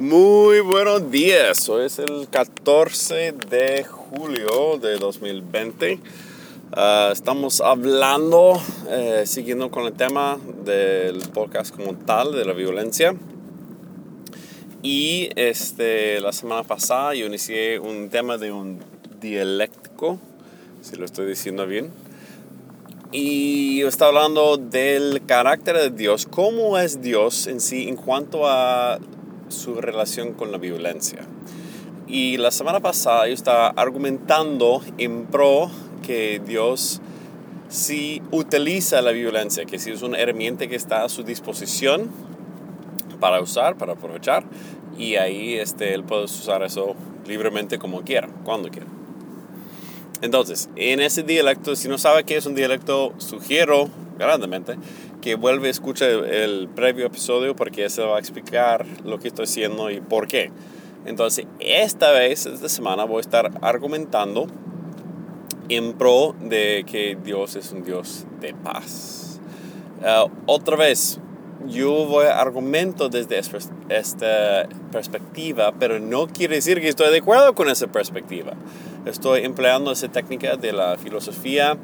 Muy 0.00 0.58
buenos 0.58 1.12
días, 1.12 1.68
hoy 1.68 1.86
es 1.86 2.00
el 2.00 2.26
14 2.28 3.30
de 3.48 3.84
julio 3.84 4.76
de 4.76 4.96
2020. 4.96 6.00
Ah, 6.72 7.10
estamos 7.12 7.60
hablando, 7.60 8.60
eh, 8.90 9.22
siguiendo 9.24 9.70
con 9.70 9.84
el 9.84 9.92
tema 9.92 10.36
del 10.64 11.20
podcast 11.32 11.72
como 11.72 11.94
tal, 11.94 12.32
de 12.32 12.44
la 12.44 12.54
violencia. 12.54 13.14
Y 14.82 15.28
este, 15.36 16.20
la 16.20 16.32
semana 16.32 16.64
pasada 16.64 17.14
yo 17.14 17.26
inicié 17.26 17.78
un 17.78 18.10
tema 18.10 18.36
de 18.36 18.50
un 18.50 18.80
dialéctico, 19.20 20.18
si 20.82 20.96
lo 20.96 21.04
estoy 21.04 21.26
diciendo 21.26 21.68
bien. 21.68 21.92
Y 23.12 23.78
yo 23.78 23.86
estaba 23.86 24.08
hablando 24.08 24.56
del 24.56 25.24
carácter 25.24 25.76
de 25.76 25.90
Dios, 25.90 26.26
cómo 26.28 26.78
es 26.78 27.00
Dios 27.00 27.46
en 27.46 27.60
sí 27.60 27.88
en 27.88 27.94
cuanto 27.94 28.48
a 28.48 28.98
su 29.48 29.80
relación 29.80 30.32
con 30.32 30.52
la 30.52 30.58
violencia. 30.58 31.20
Y 32.06 32.36
la 32.36 32.50
semana 32.50 32.80
pasada 32.80 33.26
yo 33.26 33.34
estaba 33.34 33.68
argumentando 33.68 34.82
en 34.98 35.26
pro 35.26 35.70
que 36.02 36.40
Dios 36.44 37.00
sí 37.68 38.22
utiliza 38.30 39.00
la 39.02 39.12
violencia, 39.12 39.64
que 39.64 39.78
sí 39.78 39.90
es 39.90 40.02
una 40.02 40.18
herramienta 40.18 40.66
que 40.66 40.76
está 40.76 41.04
a 41.04 41.08
su 41.08 41.22
disposición 41.22 42.10
para 43.20 43.40
usar, 43.40 43.76
para 43.76 43.94
aprovechar, 43.94 44.44
y 44.98 45.16
ahí 45.16 45.54
este, 45.54 45.94
Él 45.94 46.04
puede 46.04 46.24
usar 46.24 46.62
eso 46.62 46.94
libremente 47.26 47.78
como 47.78 48.02
quiera, 48.02 48.28
cuando 48.44 48.68
quiera. 48.68 48.86
Entonces, 50.20 50.68
en 50.76 51.00
ese 51.00 51.22
dialecto, 51.22 51.74
si 51.74 51.88
no 51.88 51.98
sabe 51.98 52.24
qué 52.24 52.36
es 52.36 52.46
un 52.46 52.54
dialecto, 52.54 53.12
sugiero 53.18 53.88
grandemente 54.18 54.76
que 55.24 55.36
vuelve 55.36 55.68
a 55.68 55.70
escuchar 55.70 56.10
el 56.10 56.68
previo 56.68 57.06
episodio 57.06 57.56
porque 57.56 57.86
eso 57.86 58.08
va 58.08 58.16
a 58.16 58.18
explicar 58.18 58.84
lo 59.06 59.18
que 59.18 59.28
estoy 59.28 59.44
haciendo 59.44 59.90
y 59.90 60.02
por 60.02 60.26
qué. 60.26 60.50
Entonces, 61.06 61.46
esta 61.60 62.10
vez, 62.10 62.44
esta 62.44 62.68
semana, 62.68 63.04
voy 63.04 63.16
a 63.16 63.20
estar 63.22 63.50
argumentando 63.62 64.46
en 65.70 65.94
pro 65.94 66.34
de 66.42 66.84
que 66.86 67.16
Dios 67.24 67.56
es 67.56 67.72
un 67.72 67.84
Dios 67.84 68.26
de 68.42 68.52
paz. 68.52 69.40
Uh, 70.02 70.28
otra 70.44 70.76
vez, 70.76 71.18
yo 71.68 72.04
voy 72.04 72.26
a 72.26 72.38
argumento 72.38 73.08
desde 73.08 73.40
esta 73.88 74.68
perspectiva, 74.92 75.72
pero 75.80 76.00
no 76.00 76.26
quiere 76.26 76.56
decir 76.56 76.82
que 76.82 76.88
estoy 76.88 77.10
de 77.10 77.20
acuerdo 77.20 77.54
con 77.54 77.70
esa 77.70 77.86
perspectiva. 77.86 78.52
Estoy 79.06 79.46
empleando 79.46 79.90
esa 79.90 80.08
técnica 80.08 80.56
de 80.56 80.74
la 80.74 80.98
filosofía 80.98 81.78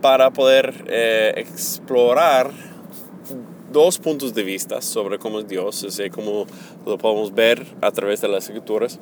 para 0.00 0.30
poder 0.30 0.84
eh, 0.86 1.34
explorar 1.36 2.50
dos 3.72 3.98
puntos 3.98 4.34
de 4.34 4.42
vista 4.42 4.82
sobre 4.82 5.18
cómo 5.18 5.40
es 5.40 5.48
Dios, 5.48 5.84
o 5.84 6.10
cómo 6.10 6.46
lo 6.86 6.98
podemos 6.98 7.34
ver 7.34 7.66
a 7.80 7.90
través 7.90 8.20
de 8.20 8.28
las 8.28 8.44
escrituras. 8.44 8.98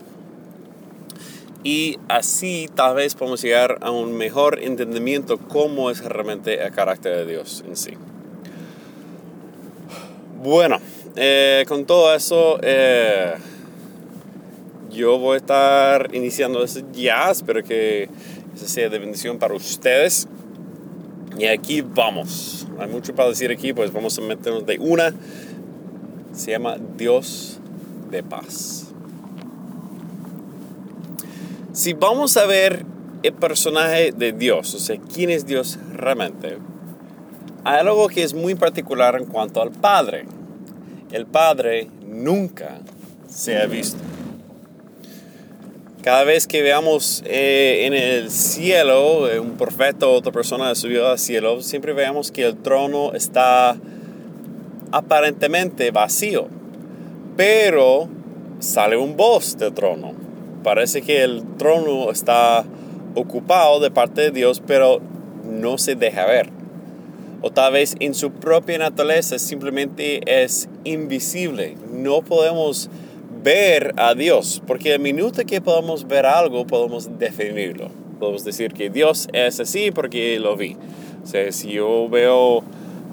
Y 1.64 1.98
así 2.08 2.68
tal 2.74 2.94
vez 2.96 3.14
podemos 3.14 3.42
llegar 3.42 3.78
a 3.80 3.90
un 3.90 4.16
mejor 4.16 4.62
entendimiento 4.62 5.38
cómo 5.38 5.90
es 5.90 6.04
realmente 6.04 6.62
el 6.62 6.72
carácter 6.72 7.16
de 7.16 7.26
Dios 7.26 7.64
en 7.66 7.76
sí. 7.76 7.92
Bueno, 10.42 10.78
eh, 11.16 11.64
con 11.66 11.84
todo 11.84 12.14
eso, 12.14 12.60
eh, 12.62 13.34
yo 14.90 15.18
voy 15.18 15.34
a 15.34 15.38
estar 15.38 16.14
iniciando 16.14 16.62
ese 16.62 16.84
ya, 16.92 17.30
espero 17.30 17.64
que 17.64 18.08
sea 18.54 18.88
de 18.88 18.98
bendición 18.98 19.38
para 19.38 19.54
ustedes. 19.54 20.28
Y 21.38 21.46
aquí 21.46 21.82
vamos. 21.82 22.66
Hay 22.78 22.88
mucho 22.88 23.14
para 23.14 23.28
decir 23.28 23.50
aquí, 23.50 23.72
pues 23.72 23.92
vamos 23.92 24.18
a 24.18 24.22
meternos 24.22 24.66
de 24.66 24.78
una. 24.78 25.14
Se 26.32 26.50
llama 26.50 26.76
Dios 26.96 27.60
de 28.10 28.22
paz. 28.22 28.92
Si 31.72 31.92
vamos 31.92 32.36
a 32.36 32.46
ver 32.46 32.84
el 33.22 33.32
personaje 33.34 34.10
de 34.10 34.32
Dios, 34.32 34.74
o 34.74 34.78
sea, 34.80 34.98
quién 35.12 35.30
es 35.30 35.46
Dios 35.46 35.78
realmente, 35.92 36.58
hay 37.62 37.78
algo 37.80 38.08
que 38.08 38.24
es 38.24 38.34
muy 38.34 38.56
particular 38.56 39.14
en 39.14 39.26
cuanto 39.26 39.62
al 39.62 39.70
Padre. 39.70 40.26
El 41.12 41.26
Padre 41.26 41.88
nunca 42.04 42.80
se 43.28 43.58
ha 43.58 43.66
visto. 43.66 43.98
Cada 46.08 46.24
vez 46.24 46.46
que 46.46 46.62
veamos 46.62 47.22
eh, 47.26 47.82
en 47.84 47.92
el 47.92 48.30
cielo, 48.30 49.28
eh, 49.28 49.38
un 49.38 49.58
profeta 49.58 50.06
o 50.06 50.14
otra 50.14 50.32
persona 50.32 50.74
subió 50.74 51.06
al 51.06 51.18
cielo, 51.18 51.60
siempre 51.60 51.92
veamos 51.92 52.32
que 52.32 52.46
el 52.46 52.56
trono 52.56 53.12
está 53.12 53.76
aparentemente 54.90 55.90
vacío, 55.90 56.48
pero 57.36 58.08
sale 58.58 58.96
un 58.96 59.18
voz 59.18 59.58
del 59.58 59.74
trono. 59.74 60.14
Parece 60.64 61.02
que 61.02 61.22
el 61.24 61.42
trono 61.58 62.10
está 62.10 62.64
ocupado 63.14 63.78
de 63.78 63.90
parte 63.90 64.22
de 64.22 64.30
Dios, 64.30 64.62
pero 64.66 65.02
no 65.44 65.76
se 65.76 65.94
deja 65.94 66.24
ver. 66.24 66.48
O 67.42 67.50
tal 67.50 67.74
vez 67.74 67.96
en 68.00 68.14
su 68.14 68.30
propia 68.30 68.78
naturaleza 68.78 69.38
simplemente 69.38 70.22
es 70.24 70.70
invisible. 70.84 71.76
No 71.92 72.22
podemos 72.22 72.88
ver 73.42 73.94
a 73.96 74.14
Dios, 74.14 74.62
porque 74.66 74.94
el 74.94 75.00
minuto 75.00 75.44
que 75.44 75.60
podemos 75.60 76.06
ver 76.06 76.26
algo, 76.26 76.66
podemos 76.66 77.18
definirlo. 77.18 77.88
Podemos 78.18 78.44
decir 78.44 78.72
que 78.72 78.90
Dios 78.90 79.28
es 79.32 79.60
así 79.60 79.90
porque 79.90 80.38
lo 80.40 80.56
vi. 80.56 80.76
O 81.22 81.52
si 81.52 81.70
yo 81.70 82.08
veo 82.08 82.62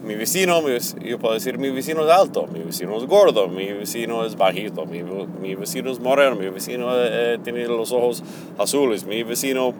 mi 0.05 0.15
vecino, 0.15 0.61
yo 1.03 1.19
puedo 1.19 1.33
decir 1.33 1.57
mi 1.57 1.69
vecino 1.69 2.05
es 2.05 2.11
alto, 2.11 2.47
mi 2.47 2.59
vecino 2.59 2.95
es 2.97 3.05
gordo, 3.05 3.47
mi 3.47 3.71
vecino 3.73 4.23
es 4.23 4.35
bajito, 4.35 4.85
mi, 4.85 5.01
mi 5.03 5.55
vecino 5.55 5.91
es 5.91 5.99
moreno, 5.99 6.35
mi 6.35 6.47
vecino 6.49 6.89
eh, 6.93 7.39
tiene 7.43 7.65
los 7.67 7.91
ojos 7.91 8.23
azules, 8.57 9.05
mi 9.05 9.23
vecino 9.23 9.73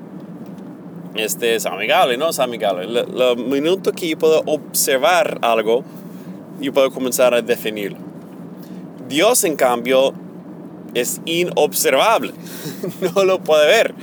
este, 1.15 1.55
es 1.55 1.65
amigable, 1.65 2.17
no 2.17 2.29
es 2.29 2.39
amigable. 2.39 2.85
El 2.85 3.37
minuto 3.37 3.91
que 3.91 4.09
yo 4.09 4.17
puedo 4.17 4.41
observar 4.45 5.39
algo, 5.41 5.83
yo 6.59 6.73
puedo 6.73 6.91
comenzar 6.91 7.33
a 7.33 7.41
definirlo. 7.41 7.99
Dios, 9.07 9.43
en 9.43 9.55
cambio, 9.55 10.13
es 10.95 11.21
inobservable. 11.25 12.33
no 13.15 13.23
lo 13.23 13.39
puede 13.39 13.67
ver. 13.67 13.93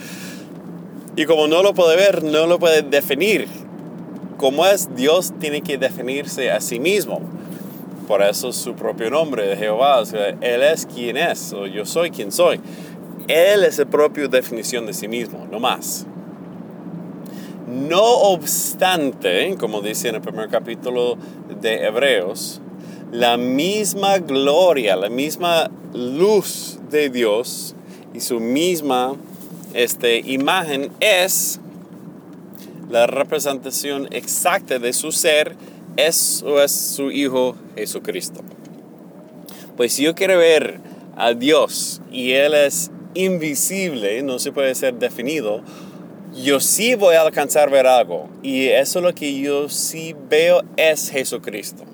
Y 1.16 1.24
como 1.24 1.48
no 1.48 1.62
lo 1.62 1.74
puede 1.74 1.96
ver, 1.96 2.22
no 2.22 2.46
lo 2.46 2.58
puede 2.58 2.82
definir. 2.82 3.48
Como 4.36 4.64
es, 4.66 4.94
Dios 4.94 5.32
tiene 5.40 5.62
que 5.62 5.78
definirse 5.78 6.50
a 6.50 6.60
sí 6.60 6.78
mismo. 6.78 7.20
Por 8.06 8.22
eso 8.22 8.52
su 8.52 8.74
propio 8.74 9.10
nombre 9.10 9.46
de 9.46 9.56
Jehová. 9.56 10.02
él 10.40 10.62
es 10.62 10.86
quien 10.86 11.16
es, 11.16 11.52
o 11.52 11.66
yo 11.66 11.84
soy 11.84 12.10
quien 12.10 12.32
soy. 12.32 12.60
Él 13.28 13.64
es 13.64 13.78
la 13.78 13.84
propia 13.84 14.28
definición 14.28 14.86
de 14.86 14.94
sí 14.94 15.06
mismo, 15.06 15.46
no 15.50 15.60
más. 15.60 16.06
No 17.68 18.02
obstante, 18.02 19.54
como 19.58 19.80
dice 19.80 20.08
en 20.08 20.16
el 20.16 20.20
primer 20.20 20.48
capítulo 20.48 21.16
de 21.60 21.86
Hebreos, 21.86 22.61
la 23.12 23.36
misma 23.36 24.18
gloria, 24.18 24.96
la 24.96 25.10
misma 25.10 25.70
luz 25.92 26.78
de 26.90 27.10
Dios 27.10 27.76
y 28.14 28.20
su 28.20 28.40
misma 28.40 29.16
este, 29.74 30.20
imagen 30.20 30.90
es 30.98 31.60
la 32.88 33.06
representación 33.06 34.08
exacta 34.12 34.78
de 34.78 34.94
su 34.94 35.12
ser, 35.12 35.56
eso 35.98 36.62
es 36.62 36.72
su 36.72 37.10
Hijo 37.10 37.54
Jesucristo. 37.76 38.40
Pues 39.76 39.92
si 39.92 40.04
yo 40.04 40.14
quiero 40.14 40.38
ver 40.38 40.80
a 41.14 41.34
Dios 41.34 42.00
y 42.10 42.32
Él 42.32 42.54
es 42.54 42.90
invisible, 43.12 44.22
no 44.22 44.38
se 44.38 44.52
puede 44.52 44.74
ser 44.74 44.94
definido, 44.94 45.62
yo 46.34 46.60
sí 46.60 46.94
voy 46.94 47.16
a 47.16 47.20
alcanzar 47.20 47.70
ver 47.70 47.86
algo. 47.86 48.30
Y 48.42 48.68
eso 48.68 49.02
lo 49.02 49.14
que 49.14 49.38
yo 49.38 49.68
sí 49.68 50.16
veo 50.30 50.62
es 50.78 51.10
Jesucristo. 51.10 51.84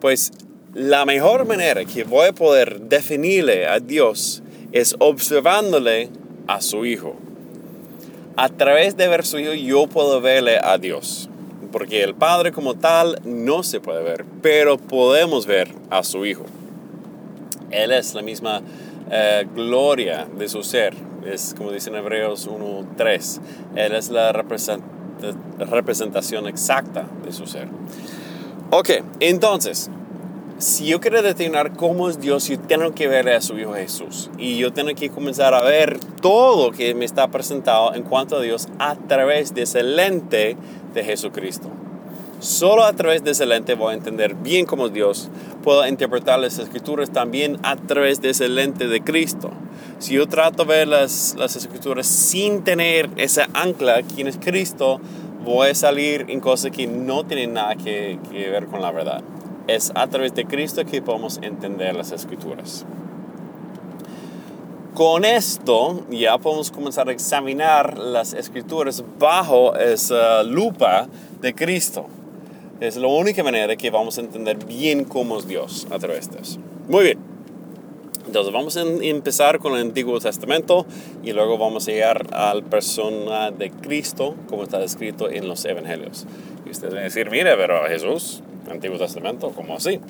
Pues 0.00 0.32
la 0.72 1.04
mejor 1.04 1.46
manera 1.46 1.84
que 1.84 2.04
voy 2.04 2.28
a 2.28 2.32
poder 2.32 2.80
definirle 2.80 3.66
a 3.66 3.80
Dios 3.80 4.42
es 4.72 4.96
observándole 4.98 6.08
a 6.46 6.60
su 6.60 6.86
Hijo. 6.86 7.16
A 8.36 8.48
través 8.48 8.96
de 8.96 9.08
ver 9.08 9.26
su 9.26 9.38
Hijo 9.38 9.52
yo 9.52 9.88
puedo 9.88 10.20
verle 10.20 10.58
a 10.62 10.78
Dios. 10.78 11.28
Porque 11.70 12.02
el 12.02 12.14
Padre 12.14 12.50
como 12.50 12.74
tal 12.74 13.20
no 13.24 13.62
se 13.62 13.80
puede 13.80 14.02
ver, 14.02 14.24
pero 14.42 14.78
podemos 14.78 15.46
ver 15.46 15.72
a 15.90 16.02
su 16.02 16.24
Hijo. 16.24 16.44
Él 17.70 17.92
es 17.92 18.14
la 18.14 18.22
misma 18.22 18.62
eh, 19.10 19.46
gloria 19.54 20.26
de 20.36 20.48
su 20.48 20.62
ser. 20.62 20.94
Es 21.26 21.54
como 21.56 21.72
dicen 21.72 21.94
Hebreos 21.94 22.48
1.3. 22.48 23.40
Él 23.76 23.94
es 23.94 24.10
la 24.10 24.32
representación 24.32 26.48
exacta 26.48 27.06
de 27.24 27.32
su 27.32 27.46
ser. 27.46 27.68
Ok, 28.72 28.90
entonces, 29.18 29.90
si 30.60 30.86
yo 30.86 31.00
quiero 31.00 31.22
determinar 31.22 31.72
cómo 31.72 32.10
es 32.10 32.20
Dios, 32.20 32.46
yo 32.48 32.58
tengo 32.58 32.94
que 32.94 33.08
ver 33.08 33.30
a 33.30 33.40
su 33.40 33.58
Hijo 33.58 33.72
Jesús. 33.72 34.30
Y 34.36 34.58
yo 34.58 34.74
tengo 34.74 34.94
que 34.94 35.08
comenzar 35.08 35.54
a 35.54 35.62
ver 35.62 35.98
todo 36.20 36.70
que 36.70 36.94
me 36.94 37.06
está 37.06 37.28
presentado 37.28 37.94
en 37.94 38.02
cuanto 38.02 38.36
a 38.36 38.42
Dios 38.42 38.68
a 38.78 38.94
través 38.94 39.54
de 39.54 39.62
ese 39.62 39.82
lente 39.82 40.58
de 40.92 41.02
Jesucristo. 41.04 41.70
Solo 42.40 42.84
a 42.84 42.92
través 42.92 43.24
de 43.24 43.30
ese 43.30 43.46
lente 43.46 43.74
voy 43.74 43.92
a 43.92 43.96
entender 43.96 44.34
bien 44.34 44.66
cómo 44.66 44.86
es 44.86 44.92
Dios. 44.92 45.30
Puedo 45.64 45.86
interpretar 45.86 46.38
las 46.38 46.58
escrituras 46.58 47.10
también 47.10 47.56
a 47.62 47.76
través 47.76 48.20
de 48.20 48.30
ese 48.30 48.50
lente 48.50 48.86
de 48.86 49.00
Cristo. 49.00 49.50
Si 49.98 50.14
yo 50.14 50.26
trato 50.26 50.64
de 50.64 50.76
ver 50.76 50.88
las, 50.88 51.36
las 51.38 51.56
escrituras 51.56 52.06
sin 52.06 52.64
tener 52.64 53.08
esa 53.16 53.48
ancla, 53.54 54.02
quién 54.02 54.26
es 54.26 54.36
Cristo, 54.36 55.00
voy 55.42 55.70
a 55.70 55.74
salir 55.74 56.26
en 56.28 56.40
cosas 56.40 56.70
que 56.70 56.86
no 56.86 57.24
tienen 57.24 57.54
nada 57.54 57.76
que, 57.76 58.18
que 58.30 58.50
ver 58.50 58.66
con 58.66 58.82
la 58.82 58.90
verdad. 58.92 59.22
Es 59.70 59.92
a 59.94 60.08
través 60.08 60.34
de 60.34 60.46
Cristo 60.46 60.84
que 60.84 61.00
podemos 61.00 61.38
entender 61.42 61.94
las 61.94 62.10
escrituras. 62.10 62.84
Con 64.94 65.24
esto 65.24 66.04
ya 66.10 66.36
podemos 66.38 66.72
comenzar 66.72 67.08
a 67.08 67.12
examinar 67.12 67.96
las 67.96 68.34
escrituras 68.34 69.04
bajo 69.20 69.76
esa 69.76 70.42
lupa 70.42 71.06
de 71.40 71.54
Cristo. 71.54 72.06
Es 72.80 72.96
la 72.96 73.06
única 73.06 73.44
manera 73.44 73.76
que 73.76 73.90
vamos 73.90 74.18
a 74.18 74.22
entender 74.22 74.56
bien 74.66 75.04
cómo 75.04 75.38
es 75.38 75.46
Dios 75.46 75.86
a 75.92 76.00
través 76.00 76.28
de 76.32 76.40
eso. 76.40 76.58
Muy 76.88 77.04
bien. 77.04 77.18
Entonces 78.26 78.52
vamos 78.52 78.76
a 78.76 78.82
empezar 78.82 79.60
con 79.60 79.74
el 79.74 79.82
Antiguo 79.82 80.18
Testamento 80.18 80.84
y 81.22 81.32
luego 81.32 81.58
vamos 81.58 81.86
a 81.86 81.92
llegar 81.92 82.26
a 82.32 82.54
la 82.54 82.62
persona 82.62 83.52
de 83.52 83.70
Cristo 83.70 84.34
como 84.48 84.64
está 84.64 84.82
escrito 84.82 85.30
en 85.30 85.46
los 85.46 85.64
Evangelios. 85.64 86.26
Y 86.66 86.70
ustedes 86.70 86.92
van 86.92 87.02
a 87.02 87.04
decir, 87.04 87.30
mire, 87.30 87.56
pero 87.56 87.84
Jesús, 87.86 88.42
Antiguo 88.70 88.98
Testamento, 88.98 89.52
¿cómo 89.54 89.76
así? 89.76 90.00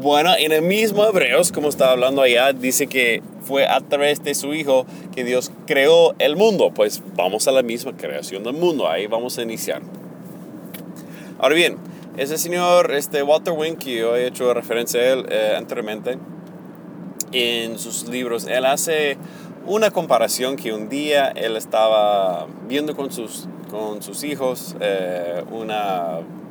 Bueno, 0.00 0.30
en 0.38 0.52
el 0.52 0.62
mismo 0.62 1.04
Hebreos, 1.04 1.52
como 1.52 1.68
estaba 1.68 1.92
hablando 1.92 2.22
allá, 2.22 2.52
dice 2.52 2.86
que 2.86 3.22
fue 3.42 3.66
a 3.66 3.80
través 3.80 4.22
de 4.22 4.34
su 4.34 4.54
Hijo 4.54 4.86
que 5.14 5.24
Dios 5.24 5.50
creó 5.66 6.14
el 6.18 6.36
mundo. 6.36 6.70
Pues 6.74 7.02
vamos 7.16 7.48
a 7.48 7.52
la 7.52 7.62
misma 7.62 7.96
creación 7.96 8.44
del 8.44 8.54
mundo, 8.54 8.88
ahí 8.88 9.06
vamos 9.06 9.38
a 9.38 9.42
iniciar. 9.42 9.82
Ahora 11.38 11.54
bien, 11.54 11.76
ese 12.16 12.38
señor 12.38 12.92
este 12.94 13.22
Walter 13.22 13.52
Wink, 13.52 13.78
que 13.78 13.96
yo 13.98 14.16
he 14.16 14.26
hecho 14.26 14.54
referencia 14.54 15.00
a 15.00 15.12
él 15.12 15.26
eh, 15.30 15.54
anteriormente, 15.56 16.16
en 17.32 17.78
sus 17.78 18.08
libros, 18.08 18.46
él 18.46 18.64
hace 18.64 19.16
una 19.66 19.90
comparación 19.90 20.56
que 20.56 20.72
un 20.72 20.88
día 20.88 21.28
él 21.28 21.56
estaba 21.56 22.46
viendo 22.68 22.94
con 22.94 23.10
sus, 23.10 23.46
con 23.70 24.02
sus 24.02 24.22
hijos 24.24 24.76
eh, 24.80 25.42
un 25.50 25.72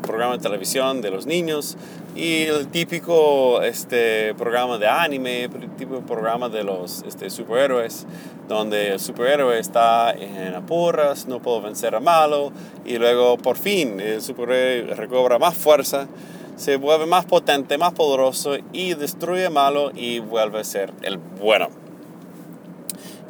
programa 0.01 0.33
de 0.33 0.39
televisión 0.39 1.01
de 1.01 1.11
los 1.11 1.25
niños 1.25 1.77
y 2.15 2.43
el 2.43 2.67
típico 2.67 3.61
este, 3.61 4.33
programa 4.35 4.77
de 4.77 4.87
anime, 4.87 5.43
el 5.43 5.69
típico 5.77 6.01
programa 6.01 6.49
de 6.49 6.63
los 6.63 7.03
este, 7.07 7.29
superhéroes, 7.29 8.05
donde 8.47 8.93
el 8.93 8.99
superhéroe 8.99 9.59
está 9.59 10.11
en 10.11 10.55
apuras, 10.55 11.27
no 11.27 11.41
puede 11.41 11.61
vencer 11.61 11.95
a 11.95 11.99
malo 11.99 12.51
y 12.85 12.97
luego 12.97 13.37
por 13.37 13.57
fin 13.57 13.99
el 13.99 14.21
superhéroe 14.21 14.95
recobra 14.95 15.39
más 15.39 15.55
fuerza 15.55 16.07
se 16.55 16.75
vuelve 16.77 17.07
más 17.07 17.25
potente, 17.25 17.77
más 17.77 17.93
poderoso 17.93 18.57
y 18.73 18.93
destruye 18.93 19.49
malo 19.49 19.91
y 19.95 20.19
vuelve 20.19 20.59
a 20.59 20.63
ser 20.63 20.93
el 21.01 21.17
bueno. 21.17 21.82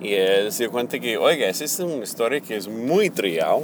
Y 0.04 0.14
él 0.16 0.52
se 0.52 0.64
dio 0.64 0.72
cuenta 0.72 1.00
que, 1.00 1.18
oiga, 1.18 1.48
esa 1.48 1.64
es 1.64 1.80
una 1.80 2.04
historia 2.04 2.42
que 2.42 2.58
es 2.58 2.68
muy 2.68 3.10
trial. 3.10 3.62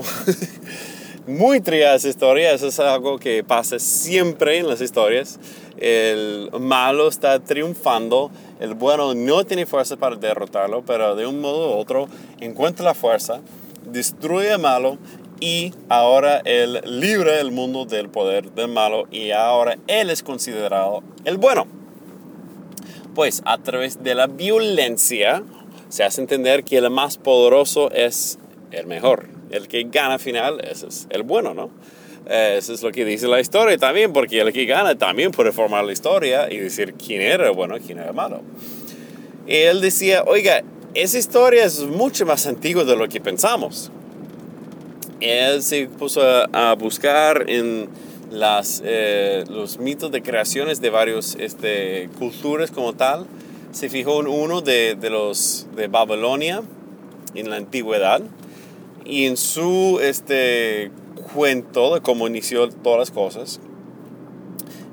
muy 1.28 1.60
trial 1.60 1.98
esa 1.98 2.08
historia. 2.08 2.54
Eso 2.54 2.68
es 2.68 2.80
algo 2.80 3.20
que 3.20 3.44
pasa 3.44 3.78
siempre 3.78 4.58
en 4.58 4.70
las 4.70 4.80
historias. 4.80 5.38
El 5.78 6.50
malo 6.60 7.10
está 7.10 7.40
triunfando. 7.40 8.32
El 8.60 8.74
bueno 8.74 9.14
no 9.14 9.46
tiene 9.46 9.66
fuerza 9.66 9.98
para 9.98 10.16
derrotarlo, 10.16 10.84
pero 10.86 11.16
de 11.16 11.28
un 11.28 11.42
modo 11.42 11.76
u 11.76 11.80
otro 11.80 12.08
encuentra 12.40 12.86
la 12.86 12.94
fuerza, 12.94 13.42
destruye 13.86 14.52
al 14.52 14.62
malo 14.62 14.98
y 15.40 15.74
ahora 15.88 16.42
él 16.44 16.82
libre 16.86 17.40
el 17.40 17.52
mundo 17.52 17.86
del 17.86 18.10
poder 18.10 18.52
del 18.52 18.68
malo 18.68 19.08
y 19.12 19.32
ahora 19.32 19.78
él 19.88 20.10
es 20.10 20.24
considerado 20.24 21.04
el 21.26 21.38
bueno. 21.38 21.68
Pues 23.16 23.42
a 23.46 23.58
través 23.58 24.04
de 24.04 24.16
la 24.16 24.28
violencia 24.28 25.44
se 25.90 26.04
hace 26.04 26.22
entender 26.22 26.64
que 26.64 26.78
el 26.78 26.90
más 26.90 27.18
poderoso 27.18 27.92
es 27.92 28.40
el 28.72 28.88
mejor. 28.88 29.28
El 29.52 29.68
que 29.68 29.84
gana 29.84 30.16
al 30.16 30.20
final 30.20 30.62
ese 30.62 30.88
es 30.88 31.08
el 31.10 31.24
bueno, 31.24 31.54
¿no? 31.54 31.70
Eso 32.30 32.74
es 32.74 32.84
lo 32.84 32.92
que 32.92 33.06
dice 33.06 33.28
la 33.28 33.40
historia 33.40 33.78
también, 33.78 34.14
porque 34.14 34.40
el 34.40 34.54
que 34.54 34.66
gana 34.66 34.96
también 34.96 35.32
puede 35.32 35.52
formar 35.52 35.84
la 35.84 35.92
historia 35.92 36.52
y 36.52 36.58
decir 36.58 36.94
quién 36.94 37.22
era 37.22 37.50
bueno 37.50 37.78
y 37.78 37.80
quién 37.80 37.98
era 37.98 38.14
malo. 38.14 38.42
Y 39.48 39.56
él 39.56 39.82
decía, 39.82 40.24
oiga, 40.28 40.62
esa 40.94 41.18
historia 41.18 41.66
es 41.66 41.80
mucho 41.82 42.28
más 42.28 42.46
antigua 42.46 42.84
de 42.84 42.96
lo 42.96 43.10
que 43.10 43.20
pensamos 43.20 43.92
él 45.22 45.64
se 45.64 45.88
puso 45.88 46.22
a, 46.24 46.74
buscar 46.76 47.50
en 47.50 47.90
las, 48.32 48.82
eh, 48.86 49.44
los 49.50 49.80
mitos 49.80 50.12
de 50.12 50.22
creaciones 50.22 50.82
de 50.82 50.90
varias 50.90 51.36
este, 51.40 52.10
culturas 52.18 52.72
como 52.72 52.94
tal. 52.94 53.26
Se 53.72 53.90
fijó 53.90 54.22
en 54.22 54.28
uno 54.28 54.62
de, 54.62 54.96
de, 54.96 55.10
los 55.10 55.68
de 55.76 55.88
Babilonia 55.88 56.64
en 57.36 57.50
la 57.50 57.58
antigüedad 57.58 58.22
y 59.06 59.26
en 59.26 59.38
su 59.38 60.00
este, 60.02 60.92
cuento 61.34 61.96
de 61.96 62.02
cómo 62.02 62.28
inició 62.28 62.70
todas 62.70 63.00
las 63.00 63.12
cosas. 63.12 63.60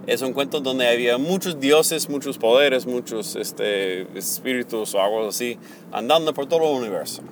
Es 0.07 0.23
un 0.23 0.33
cuento 0.33 0.61
donde 0.61 0.89
había 0.89 1.19
muchos 1.19 1.59
dioses, 1.59 2.09
muchos 2.09 2.39
poderes, 2.39 2.87
muchos 2.87 3.35
este, 3.35 4.03
espíritus 4.17 4.95
o 4.95 5.03
algo 5.03 5.29
así 5.29 5.59
andando 5.91 6.33
por 6.33 6.47
todo 6.47 6.71
el 6.71 6.83
universo 6.83 7.23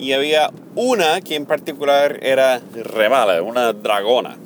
y 0.00 0.14
había 0.14 0.50
una 0.74 1.20
que 1.20 1.36
en 1.36 1.46
particular 1.46 2.18
era 2.22 2.60
re 2.74 3.40
una 3.42 3.72
dragona. 3.74 4.36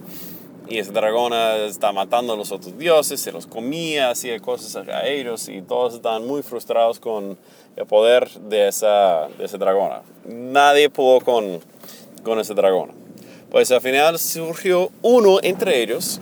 Y 0.66 0.78
esa 0.78 0.92
dragona 0.92 1.56
está 1.56 1.92
matando 1.92 2.32
a 2.32 2.36
los 2.36 2.50
otros 2.50 2.78
dioses, 2.78 3.20
se 3.20 3.32
los 3.32 3.46
comía, 3.46 4.10
hacía 4.10 4.38
cosas 4.40 4.76
a 4.88 5.06
ellos 5.06 5.48
y 5.48 5.60
todos 5.60 5.94
estaban 5.94 6.26
muy 6.26 6.42
frustrados 6.42 6.98
con 6.98 7.36
el 7.76 7.86
poder 7.86 8.30
de 8.30 8.68
esa, 8.68 9.28
de 9.36 9.44
esa 9.44 9.58
dragona. 9.58 10.02
Nadie 10.26 10.88
pudo 10.88 11.20
con, 11.20 11.60
con 12.22 12.38
esa 12.40 12.54
dragona. 12.54 12.94
Pues 13.50 13.70
al 13.70 13.82
final 13.82 14.18
surgió 14.18 14.90
uno 15.02 15.38
entre 15.42 15.82
ellos 15.82 16.20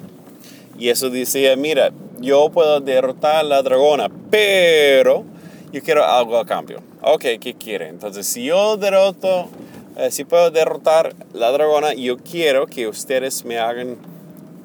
y 0.76 0.88
eso 0.88 1.08
decía, 1.08 1.54
mira, 1.54 1.92
yo 2.18 2.50
puedo 2.50 2.80
derrotar 2.80 3.36
a 3.36 3.42
la 3.44 3.62
dragona, 3.62 4.08
pero 4.30 5.24
yo 5.72 5.82
quiero 5.82 6.04
algo 6.04 6.36
a 6.36 6.44
cambio. 6.44 6.80
Ok, 7.00 7.24
¿qué 7.40 7.54
quiere? 7.58 7.88
Entonces, 7.88 8.26
si 8.26 8.44
yo 8.44 8.76
derroto, 8.76 9.48
eh, 9.96 10.10
si 10.10 10.24
puedo 10.24 10.50
derrotar 10.50 11.14
la 11.32 11.50
dragona, 11.50 11.94
yo 11.94 12.18
quiero 12.18 12.66
que 12.66 12.88
ustedes 12.88 13.44
me 13.44 13.58
hagan 13.58 13.96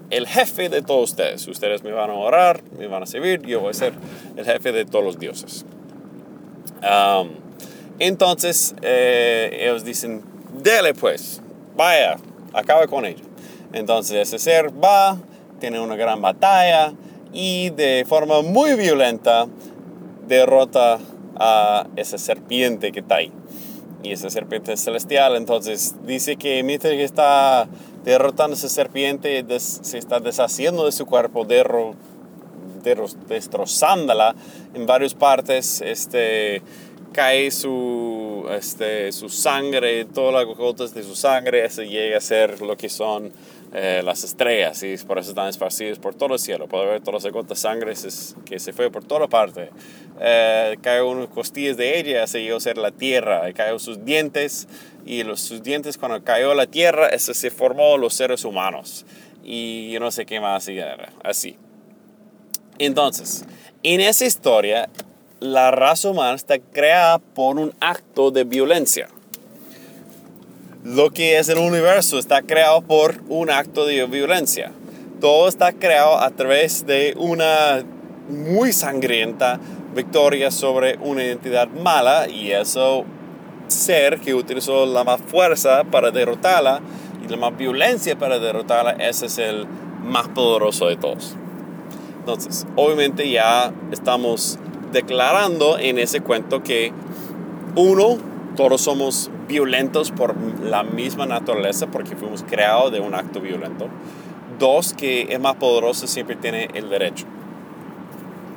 el 0.09 0.27
jefe 0.27 0.69
de 0.69 0.81
todos 0.81 1.11
ustedes. 1.11 1.47
Ustedes 1.47 1.83
me 1.83 1.91
van 1.91 2.09
a 2.09 2.13
orar, 2.13 2.61
me 2.77 2.87
van 2.87 3.03
a 3.03 3.05
servir, 3.05 3.41
yo 3.45 3.61
voy 3.61 3.71
a 3.71 3.73
ser 3.73 3.93
el 4.35 4.45
jefe 4.45 4.71
de 4.71 4.85
todos 4.85 5.03
los 5.03 5.19
dioses. 5.19 5.65
entonces, 7.99 8.75
eh, 8.81 9.59
ellos 9.61 9.83
dicen, 9.83 10.23
dele 10.63 10.93
pues, 10.93 11.41
vaya, 11.75 12.17
acabe 12.53 12.87
con 12.87 13.05
ello. 13.05 13.25
Entonces, 13.73 14.27
ese 14.27 14.39
ser 14.39 14.71
va, 14.83 15.17
tiene 15.59 15.79
una 15.79 15.95
gran 15.95 16.21
batalla 16.21 16.93
y 17.33 17.69
de 17.71 18.05
forma 18.07 18.41
muy 18.41 18.75
violenta 18.75 19.47
derrota 20.27 20.99
a 21.35 21.87
esa 21.95 22.17
serpiente 22.17 22.91
que 22.91 22.99
está 22.99 23.15
ahí. 23.15 23.31
Y 24.03 24.11
esa 24.11 24.29
serpiente 24.29 24.73
es 24.73 24.83
celestial, 24.83 25.35
entonces 25.35 25.95
dice 26.05 26.37
que 26.37 26.63
mientras 26.63 26.93
que 26.93 27.03
está 27.03 27.67
derrotando 28.07 28.55
a 28.55 28.57
esa 28.57 28.69
serpiente, 28.69 29.45
se 29.59 29.97
está 29.97 30.21
deshaciendo 30.21 30.85
de 30.85 30.93
su 30.93 31.05
cuerpo, 31.05 31.43
derro, 31.43 31.93
destrozándola 33.27 34.33
en 34.73 34.85
varias 34.85 35.13
partes, 35.13 35.81
este, 35.81 36.61
cae 37.11 37.51
su, 37.51 38.47
este, 38.49 39.11
su 39.11 39.27
sangre, 39.27 40.05
todas 40.05 40.33
las 40.33 40.57
gotas 40.57 40.93
de 40.93 41.03
su 41.03 41.17
sangre, 41.17 41.65
eso 41.65 41.83
llega 41.83 42.17
a 42.17 42.21
ser 42.21 42.61
lo 42.61 42.77
que 42.77 42.87
son 42.87 43.33
eh, 43.73 44.01
las 44.05 44.23
estrellas 44.23 44.81
y 44.83 44.95
por 45.05 45.19
eso 45.19 45.31
están 45.31 45.49
esparcidas 45.49 45.99
por 45.99 46.15
todo 46.15 46.35
el 46.35 46.39
cielo. 46.39 46.67
Puede 46.67 46.85
ver 46.85 47.01
todas 47.01 47.25
las 47.25 47.33
gotas 47.33 47.49
de 47.49 47.55
sangre 47.61 47.93
que 48.45 48.59
se 48.59 48.71
fue 48.71 48.89
por 48.89 49.03
toda 49.03 49.27
parte. 49.27 49.69
Eh, 50.21 50.77
unas 51.03 51.27
costillas 51.27 51.75
de 51.75 51.99
ella, 51.99 52.25
se 52.25 52.41
llegó 52.41 52.55
a 52.55 52.61
ser 52.61 52.77
la 52.77 52.91
tierra, 52.91 53.51
cayó 53.53 53.77
sus 53.79 54.05
dientes 54.05 54.69
y 55.07 55.23
los, 55.23 55.39
sus 55.39 55.63
dientes 55.63 55.97
cuando 55.97 56.23
cayó 56.23 56.53
la 56.53 56.67
tierra, 56.67 57.07
eso 57.07 57.33
se 57.33 57.49
formó 57.49 57.97
los 57.97 58.13
seres 58.13 58.45
humanos. 58.45 59.05
Y 59.43 59.91
yo 59.91 59.99
no 59.99 60.11
sé 60.11 60.25
qué 60.25 60.39
más 60.39 60.67
así. 61.23 61.57
Entonces, 62.77 63.45
en 63.83 64.01
esa 64.01 64.25
historia, 64.25 64.89
la 65.39 65.71
raza 65.71 66.09
humana 66.09 66.35
está 66.35 66.59
creada 66.59 67.19
por 67.19 67.57
un 67.57 67.73
acto 67.79 68.31
de 68.31 68.43
violencia 68.43 69.07
lo 70.87 71.11
que 71.11 71.37
es 71.37 71.49
el 71.49 71.57
universo 71.57 72.17
está 72.17 72.41
creado 72.41 72.81
por 72.81 73.15
un 73.27 73.49
acto 73.49 73.85
de 73.85 74.05
violencia. 74.05 74.71
Todo 75.19 75.49
está 75.49 75.73
creado 75.73 76.17
a 76.17 76.29
través 76.29 76.85
de 76.85 77.13
una 77.17 77.83
muy 78.29 78.71
sangrienta 78.71 79.59
victoria 79.93 80.49
sobre 80.49 80.97
una 81.01 81.25
identidad 81.25 81.67
mala 81.67 82.29
y 82.29 82.51
eso 82.51 83.03
ser 83.67 84.19
que 84.19 84.33
utilizó 84.33 84.85
la 84.85 85.03
más 85.03 85.21
fuerza 85.21 85.83
para 85.83 86.11
derrotarla 86.11 86.81
y 87.23 87.29
la 87.29 87.37
más 87.37 87.57
violencia 87.57 88.17
para 88.17 88.39
derrotarla, 88.39 88.91
ese 88.91 89.27
es 89.27 89.37
el 89.37 89.67
más 90.03 90.27
poderoso 90.29 90.87
de 90.87 90.97
todos. 90.97 91.35
Entonces, 92.19 92.67
obviamente 92.75 93.29
ya 93.29 93.73
estamos 93.91 94.59
declarando 94.91 95.77
en 95.77 95.99
ese 95.99 96.21
cuento 96.21 96.63
que 96.63 96.91
uno, 97.75 98.17
todos 98.55 98.81
somos 98.81 99.29
violentos 99.47 100.11
por 100.11 100.35
la 100.61 100.83
misma 100.83 101.25
naturaleza 101.25 101.87
porque 101.87 102.15
fuimos 102.15 102.43
creados 102.43 102.91
de 102.91 102.99
un 102.99 103.15
acto 103.15 103.39
violento. 103.39 103.87
Dos, 104.59 104.93
que 104.93 105.27
es 105.29 105.39
más 105.39 105.55
poderoso 105.55 106.07
siempre 106.07 106.35
tiene 106.35 106.69
el 106.73 106.89
derecho, 106.89 107.25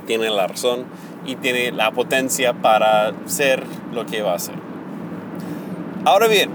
tiene 0.06 0.30
la 0.30 0.46
razón 0.46 0.86
y 1.26 1.36
tiene 1.36 1.70
la 1.72 1.90
potencia 1.92 2.54
para 2.54 3.12
ser 3.26 3.62
lo 3.92 4.06
que 4.06 4.22
va 4.22 4.34
a 4.34 4.38
ser. 4.38 4.69
Ahora 6.04 6.28
bien, 6.28 6.48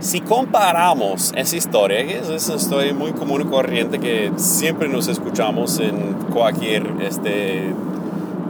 si 0.00 0.20
comparamos 0.20 1.32
esa 1.34 1.56
historia, 1.56 2.06
que 2.06 2.18
es 2.18 2.48
una 2.48 2.56
historia 2.56 2.92
muy 2.92 3.12
común 3.12 3.40
y 3.40 3.44
corriente 3.46 3.98
que 3.98 4.30
siempre 4.36 4.88
nos 4.88 5.08
escuchamos 5.08 5.80
en 5.80 6.12
cualquier 6.30 6.86
este, 7.00 7.72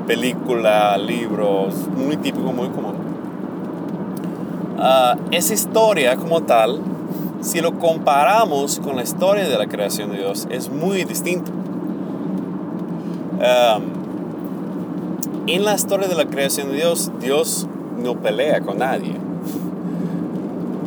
película, 0.09 0.99
libro, 0.99 1.69
muy 1.97 2.17
típico, 2.17 2.53
muy 2.53 2.69
común. 2.71 2.95
Uh, 4.77 5.17
esa 5.31 5.55
historia 5.55 6.17
como 6.17 6.43
tal, 6.43 6.81
si 7.41 7.61
lo 7.61 7.79
comparamos 7.79 8.81
con 8.81 8.97
la 8.97 9.05
historia 9.05 9.49
de 9.49 9.57
la 9.57 9.69
creación 9.69 10.11
de 10.11 10.19
Dios, 10.19 10.49
es 10.51 10.69
muy 10.69 11.05
distinto. 11.05 11.53
Um, 13.39 13.85
en 15.47 15.65
la 15.65 15.75
historia 15.77 16.09
de 16.09 16.17
la 16.17 16.25
creación 16.25 16.71
de 16.71 16.77
Dios, 16.79 17.13
Dios 17.21 17.69
no 18.03 18.17
pelea 18.17 18.61
con 18.61 18.79
nadie. 18.79 19.24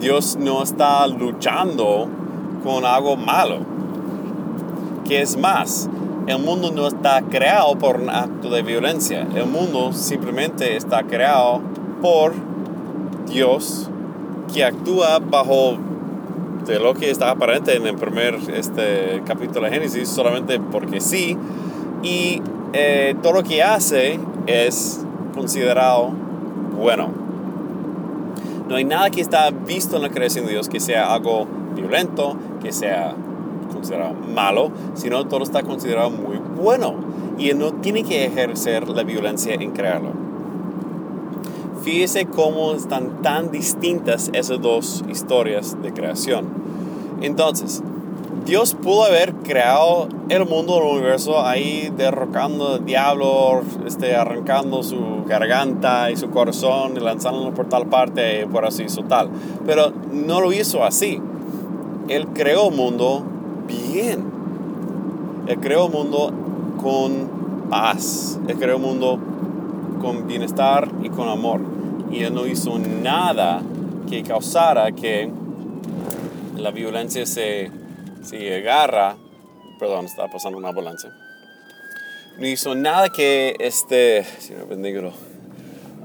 Dios 0.08 0.38
no 0.40 0.64
está 0.64 1.06
luchando 1.06 2.08
con 2.64 2.86
algo 2.86 3.18
malo. 3.18 3.58
Que 5.06 5.22
es 5.22 5.36
más, 5.36 5.90
el 6.28 6.40
mundo 6.40 6.72
no 6.72 6.88
está 6.88 7.24
creado 7.24 7.78
por 7.78 7.98
un 7.98 8.10
acto 8.10 8.50
de 8.50 8.62
violencia. 8.62 9.28
El 9.36 9.48
mundo 9.48 9.92
simplemente 9.92 10.78
está 10.78 11.04
creado 11.04 11.60
por 12.02 12.32
Dios 13.30 13.90
que 14.54 14.64
actúa 14.64 15.20
bajo 15.20 15.76
de 16.66 16.80
lo 16.80 16.94
que 16.94 17.12
está 17.12 17.32
aparente 17.32 17.76
en 17.76 17.86
el 17.86 17.96
primer 17.96 18.36
este, 18.56 19.22
capítulo 19.26 19.66
de 19.66 19.74
Génesis 19.74 20.08
solamente 20.08 20.58
porque 20.58 21.02
sí. 21.02 21.38
Y 22.02 22.42
eh, 22.72 23.14
todo 23.22 23.34
lo 23.34 23.44
que 23.44 23.62
hace 23.62 24.22
es 24.46 25.06
considerado 25.36 26.12
bueno. 26.78 27.26
No 28.68 28.76
hay 28.76 28.84
nada 28.84 29.10
que 29.10 29.22
está 29.22 29.50
visto 29.52 29.96
en 29.96 30.02
la 30.02 30.10
creación 30.10 30.46
de 30.46 30.52
Dios 30.52 30.68
que 30.68 30.80
sea 30.80 31.14
algo 31.14 31.48
violento, 31.76 32.36
que 32.62 32.72
sea 32.72 33.16
considerado 33.74 34.14
malo, 34.14 34.72
sino 34.94 35.26
todo 35.28 35.44
está 35.44 35.64
considerado 35.64 36.10
muy 36.10 36.38
bueno. 36.38 36.96
Y 37.38 37.50
Él 37.50 37.60
no 37.60 37.74
tiene 37.74 38.04
que 38.04 38.26
ejercer 38.26 38.90
la 38.90 39.04
violencia 39.04 39.54
en 39.54 39.72
crearlo. 39.72 40.12
Fíjese 41.84 42.26
cómo 42.26 42.74
están 42.74 43.22
tan 43.22 43.52
distintas 43.52 44.30
esas 44.34 44.62
dos 44.62 45.06
historias 45.10 45.82
de 45.82 45.94
creación. 45.94 46.46
Entonces, 47.22 47.82
Dios 48.48 48.75
pudo 48.82 49.04
haber 49.04 49.34
creado 49.34 50.08
el 50.30 50.46
mundo, 50.46 50.77
el 50.77 51.00
universo, 51.00 51.46
ahí 51.46 51.92
derrocando 51.98 52.75
al 52.75 52.86
diablo, 52.86 53.62
este, 53.86 54.16
arrancando 54.16 54.84
su 54.84 55.25
garganta 55.27 56.10
y 56.12 56.16
su 56.16 56.30
corazón 56.30 56.94
y 56.96 57.01
lanzándolo 57.01 57.54
por 57.54 57.68
tal 57.68 57.88
parte, 57.88 58.48
por 58.48 58.66
así 58.66 58.88
su 58.88 59.04
tal. 59.04 59.30
Pero 59.66 59.92
no 60.13 60.39
lo 60.39 60.54
hizo 60.54 60.86
así. 60.86 61.22
Él 62.08 62.27
creó 62.34 62.68
un 62.68 62.77
mundo 62.77 63.22
bien. 63.68 64.24
Él 65.48 65.60
creó 65.60 65.88
un 65.88 65.92
mundo 65.92 66.32
con 66.82 67.68
paz. 67.70 68.39
Él 68.48 68.56
creó 68.56 68.77
un 68.77 68.84
mundo 68.84 69.20
con 70.00 70.25
bienestar 70.25 70.88
y 71.04 71.10
con 71.10 71.27
amor. 71.27 71.60
Y 72.13 72.24
Él 72.24 72.34
no 72.34 72.48
hizo 72.48 72.80
nada 72.80 73.62
que 74.10 74.24
causara 74.24 74.94
que 74.94 75.30
la 76.56 76.72
violencia 76.72 77.25
se 77.25 77.72
si 78.27 78.51
agarra, 78.51 79.15
perdón, 79.79 80.05
estaba 80.05 80.29
pasando 80.29 80.57
una 80.57 80.69
ambulancia. 80.69 81.12
No 82.38 82.46
hizo 82.46 82.75
nada 82.75 83.10
que 83.10 83.55
este, 83.60 84.25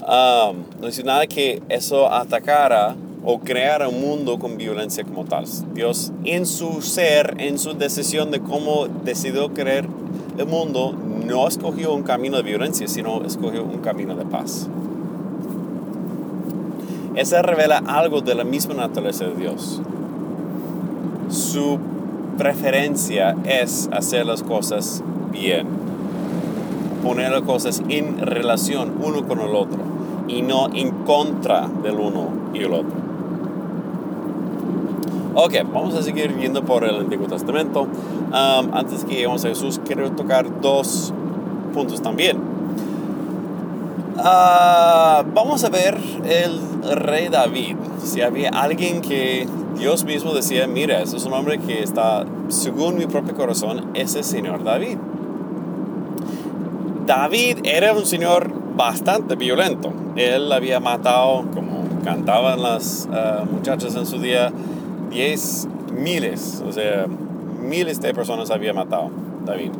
um, 0.00 0.64
no 0.80 0.88
hizo 0.88 1.02
nada 1.02 1.26
que 1.26 1.62
eso 1.68 2.10
atacara 2.10 2.96
o 3.24 3.40
creara 3.40 3.88
un 3.88 4.00
mundo 4.00 4.38
con 4.38 4.56
violencia 4.56 5.04
como 5.04 5.24
tal. 5.24 5.44
Dios 5.74 6.12
en 6.24 6.46
su 6.46 6.80
ser, 6.80 7.34
en 7.38 7.58
su 7.58 7.74
decisión 7.74 8.30
de 8.30 8.40
cómo 8.40 8.86
decidió 8.86 9.52
crear 9.52 9.86
el 10.38 10.46
mundo, 10.46 10.92
no 10.92 11.46
escogió 11.48 11.92
un 11.92 12.02
camino 12.02 12.36
de 12.36 12.44
violencia, 12.44 12.88
sino 12.88 13.24
escogió 13.24 13.64
un 13.64 13.80
camino 13.80 14.14
de 14.14 14.24
paz. 14.24 14.68
Eso 17.14 17.42
revela 17.42 17.82
algo 17.86 18.22
de 18.22 18.34
la 18.34 18.44
misma 18.44 18.74
naturaleza 18.74 19.26
de 19.26 19.34
Dios. 19.34 19.82
Su 21.28 21.78
preferencia 22.38 23.36
es 23.44 23.88
hacer 23.92 24.26
las 24.26 24.42
cosas 24.42 25.02
bien. 25.30 25.66
Poner 27.02 27.32
las 27.32 27.42
cosas 27.42 27.82
en 27.88 28.18
relación 28.18 28.92
uno 29.02 29.26
con 29.26 29.40
el 29.40 29.54
otro 29.54 29.80
y 30.28 30.42
no 30.42 30.68
en 30.72 30.90
contra 31.04 31.68
del 31.82 31.94
uno 31.94 32.28
y 32.54 32.58
el 32.58 32.72
otro. 32.72 33.02
Ok, 35.34 35.54
vamos 35.72 35.94
a 35.94 36.02
seguir 36.02 36.32
viendo 36.34 36.62
por 36.62 36.84
el 36.84 36.94
Antiguo 36.94 37.26
Testamento. 37.26 37.82
Um, 37.82 38.74
antes 38.74 39.04
que 39.04 39.14
lleguemos 39.14 39.44
a 39.44 39.48
Jesús, 39.48 39.80
quiero 39.84 40.10
tocar 40.12 40.60
dos 40.60 41.12
puntos 41.72 42.02
también. 42.02 42.36
Uh, 44.14 45.24
vamos 45.34 45.64
a 45.64 45.70
ver 45.70 45.98
el 46.24 46.60
rey 46.96 47.28
David. 47.28 47.76
Si 48.04 48.20
había 48.20 48.50
alguien 48.50 49.00
que 49.00 49.46
Dios 49.82 50.04
mismo 50.04 50.32
decía, 50.32 50.68
mira, 50.68 51.02
ese 51.02 51.16
es 51.16 51.24
un 51.24 51.32
hombre 51.32 51.58
que 51.58 51.82
está, 51.82 52.24
según 52.46 52.98
mi 52.98 53.06
propio 53.06 53.34
corazón, 53.34 53.90
ese 53.94 54.22
señor 54.22 54.62
David. 54.62 54.96
David 57.04 57.58
era 57.64 57.92
un 57.92 58.06
señor 58.06 58.52
bastante 58.76 59.34
violento. 59.34 59.92
Él 60.14 60.52
había 60.52 60.78
matado, 60.78 61.46
como 61.52 61.82
cantaban 62.04 62.62
las 62.62 63.08
uh, 63.10 63.44
muchachas 63.52 63.96
en 63.96 64.06
su 64.06 64.20
día, 64.20 64.52
diez 65.10 65.66
miles, 65.92 66.62
o 66.64 66.70
sea, 66.70 67.08
miles 67.60 68.00
de 68.00 68.14
personas 68.14 68.52
había 68.52 68.72
matado 68.72 69.10
David. 69.44 69.72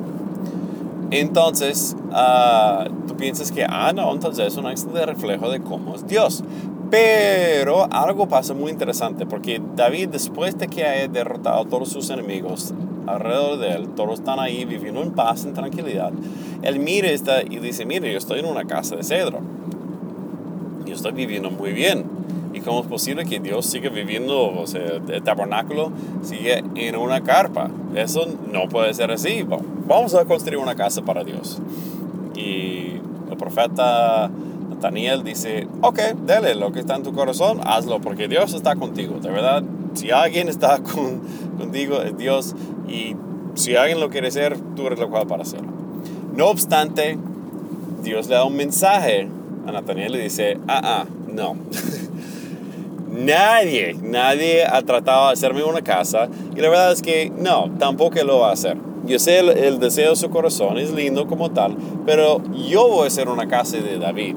Entonces, 1.12 1.97
uh, 2.11 2.88
tú 3.06 3.14
piensas 3.16 3.52
que, 3.52 3.64
ah, 3.68 3.92
no, 3.94 4.11
entonces 4.12 4.49
es 4.49 4.56
un 4.56 4.66
excelente 4.66 5.06
reflejo 5.06 5.49
de 5.49 5.61
cómo 5.61 5.94
es 5.94 6.09
Dios. 6.09 6.42
Pero 6.92 7.88
algo 7.90 8.28
pasa 8.28 8.52
muy 8.52 8.70
interesante, 8.70 9.25
porque 9.25 9.62
David, 9.75 10.11
después 10.11 10.58
de 10.58 10.68
que 10.68 10.84
haya 10.84 11.08
derrotado 11.08 11.62
a 11.62 11.64
todos 11.64 11.88
sus 11.88 12.11
enemigos 12.11 12.75
alrededor 13.06 13.58
de 13.61 13.70
él, 13.70 13.88
todos 13.96 14.18
están 14.18 14.38
ahí 14.38 14.66
viviendo 14.66 15.02
en 15.02 15.12
paz, 15.12 15.46
en 15.46 15.54
tranquilidad, 15.54 16.12
él 16.61 16.80
mira 16.80 17.08
esta 17.08 17.42
y 17.44 17.61
dice, 17.61 17.87
mire, 17.87 18.12
yo 18.12 18.18
estoy 18.18 18.40
en 18.40 18.44
una 18.44 18.66
casa 18.66 18.94
de 18.94 19.04
cedro. 19.04 19.40
Yo 20.84 20.94
estoy 20.94 21.12
viviendo 21.12 21.50
muy 21.50 21.72
bien. 21.72 22.04
¿Y 22.52 22.61
cómo 22.61 22.80
es 22.80 22.87
posible 22.87 23.25
que 23.25 23.40
Dios 23.40 23.64
siga 23.64 23.88
viviendo, 23.88 24.38
o 24.38 24.64
el 24.66 25.22
tabernáculo 25.22 25.92
sigue 26.20 26.62
en 26.75 26.96
una 26.96 27.22
carpa? 27.22 27.70
Eso 27.94 28.26
no 28.52 28.68
puede 28.68 28.92
ser 28.92 29.11
así. 29.11 29.46
Vamos 29.88 30.14
a 30.14 30.26
construir 30.26 30.58
una 30.58 30.75
casa 30.75 31.00
para 31.00 31.25
Dios. 31.25 31.58
Y 32.37 32.99
el 33.30 33.37
profeta 33.38 34.30
Daniel 34.83 35.23
dice, 35.23 35.69
ok, 35.81 35.99
dale 36.27 36.55
lo 36.57 36.73
que 36.73 36.81
está 36.81 36.97
en 36.97 37.05
tu 37.05 37.15
corazón, 37.15 37.61
hazlo 37.65 38.01
porque 38.01 38.29
Dios 38.29 38.53
está 38.53 38.77
contigo. 38.77 39.19
De 39.21 39.31
verdad, 39.31 39.62
si 39.95 40.11
alguien 40.11 40.49
está 40.49 40.81
contigo, 41.59 42.03
es 42.03 42.19
Dios. 42.19 42.55
Y 42.89 43.17
si 43.55 43.77
alguien 43.77 44.01
lo 44.01 44.11
quiere 44.11 44.29
hacer, 44.29 44.59
tú 44.77 44.87
eres 44.89 44.99
lo 44.99 45.09
cual 45.09 45.27
para 45.27 45.43
hacerlo. 45.43 45.71
No 46.37 46.49
obstante, 46.49 47.17
Dios 48.03 48.29
le 48.29 48.35
da 48.35 48.45
un 48.45 48.57
mensaje 48.57 49.29
a 49.67 49.73
Nathaniel 49.73 50.17
y 50.17 50.19
dice, 50.19 50.59
ah, 50.67 50.81
ah, 50.83 51.07
no. 51.33 51.57
nadie, 53.09 53.95
nadie 54.03 54.65
ha 54.65 54.83
tratado 54.83 55.29
de 55.29 55.35
hacerme 55.35 55.62
una 55.62 55.83
casa. 55.83 56.29
Y 56.57 56.61
la 56.61 56.69
verdad 56.69 56.93
es 56.93 57.03
que 57.03 57.31
no, 57.31 57.71
tampoco 57.79 58.23
lo 58.25 58.41
va 58.41 58.51
a 58.51 58.53
hacer. 58.53 58.77
Yo 59.05 59.19
sé 59.19 59.41
el, 59.41 59.79
deseo 59.79 60.11
de 60.11 60.17
su 60.17 60.31
corazón, 60.31 60.79
es 60.79 60.93
lindo 60.93 61.27
como 61.27 61.51
tal, 61.51 61.77
pero 62.07 62.41
yo 62.69 62.89
voy 62.89 63.05
a 63.05 63.07
hacer 63.09 63.29
una 63.29 63.49
casa 63.49 63.79
de 63.79 63.99
David 63.99 64.37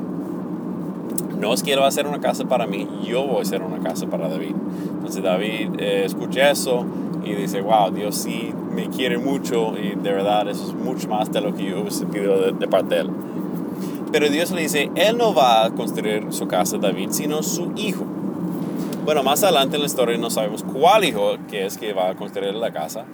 no 1.46 1.54
es 1.54 1.64
hacer 1.84 2.08
una 2.08 2.20
casa 2.20 2.46
para 2.46 2.66
mí, 2.66 2.88
yo 3.04 3.25
voy 3.25 3.40
a 3.40 3.42
hacer 3.42 3.62
una 3.62 3.80
casa 3.80 4.08
para 4.08 4.28
David. 4.28 4.56
Entonces 4.96 5.22
David 5.22 5.70
eh, 5.78 6.04
escucha 6.06 6.50
eso 6.50 6.86
y 7.24 7.34
dice, 7.34 7.62
wow, 7.62 7.92
Dios 7.92 8.16
sí 8.16 8.52
me 8.74 8.90
quiere 8.90 9.18
mucho 9.18 9.74
y 9.78 9.96
de 9.96 10.12
verdad 10.12 10.50
es 10.50 10.74
mucho 10.74 11.08
más 11.08 11.32
de 11.32 11.42
lo 11.42 11.54
que 11.54 11.66
yo 11.66 11.82
hubiese 11.82 12.06
pedido 12.08 12.52
de, 12.52 12.68
parte 12.68 12.96
de 12.96 13.02
él. 13.02 13.10
Pero 14.12 14.30
Dios 14.30 14.52
le 14.52 14.62
dice, 14.62 14.90
él 14.96 15.18
no 15.18 15.34
va 15.34 15.66
a 15.66 15.70
construir 15.72 16.28
su 16.32 16.48
casa 16.48 16.78
David, 16.78 17.10
sino 17.12 17.44
su 17.44 17.74
hijo. 17.75 18.06
Bueno, 19.04 19.22
más 19.22 19.44
adelante 19.44 19.75
en 19.75 19.84
la 19.84 19.88
historia 19.88 20.18
no 20.18 20.32
sabemos 20.32 20.64
cuál 20.64 21.04
hijo 21.04 21.36
que 21.48 21.68
es 21.68 21.78
que 21.78 21.94
va 21.94 22.10
a 22.10 22.16
construir 22.16 22.56
la 22.56 22.72
casa, 22.72 23.06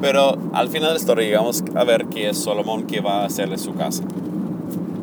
pero 0.00 0.36
al 0.52 0.68
final 0.68 0.90
de 0.90 0.94
la 0.94 1.00
historia 1.00 1.26
llegamos 1.26 1.64
a 1.74 1.82
ver 1.82 2.06
que 2.06 2.28
es 2.28 2.38
Salomón 2.38 2.84
que 2.84 3.00
va 3.00 3.22
a 3.22 3.24
hacerle 3.24 3.58
su 3.58 3.74
casa. 3.74 4.04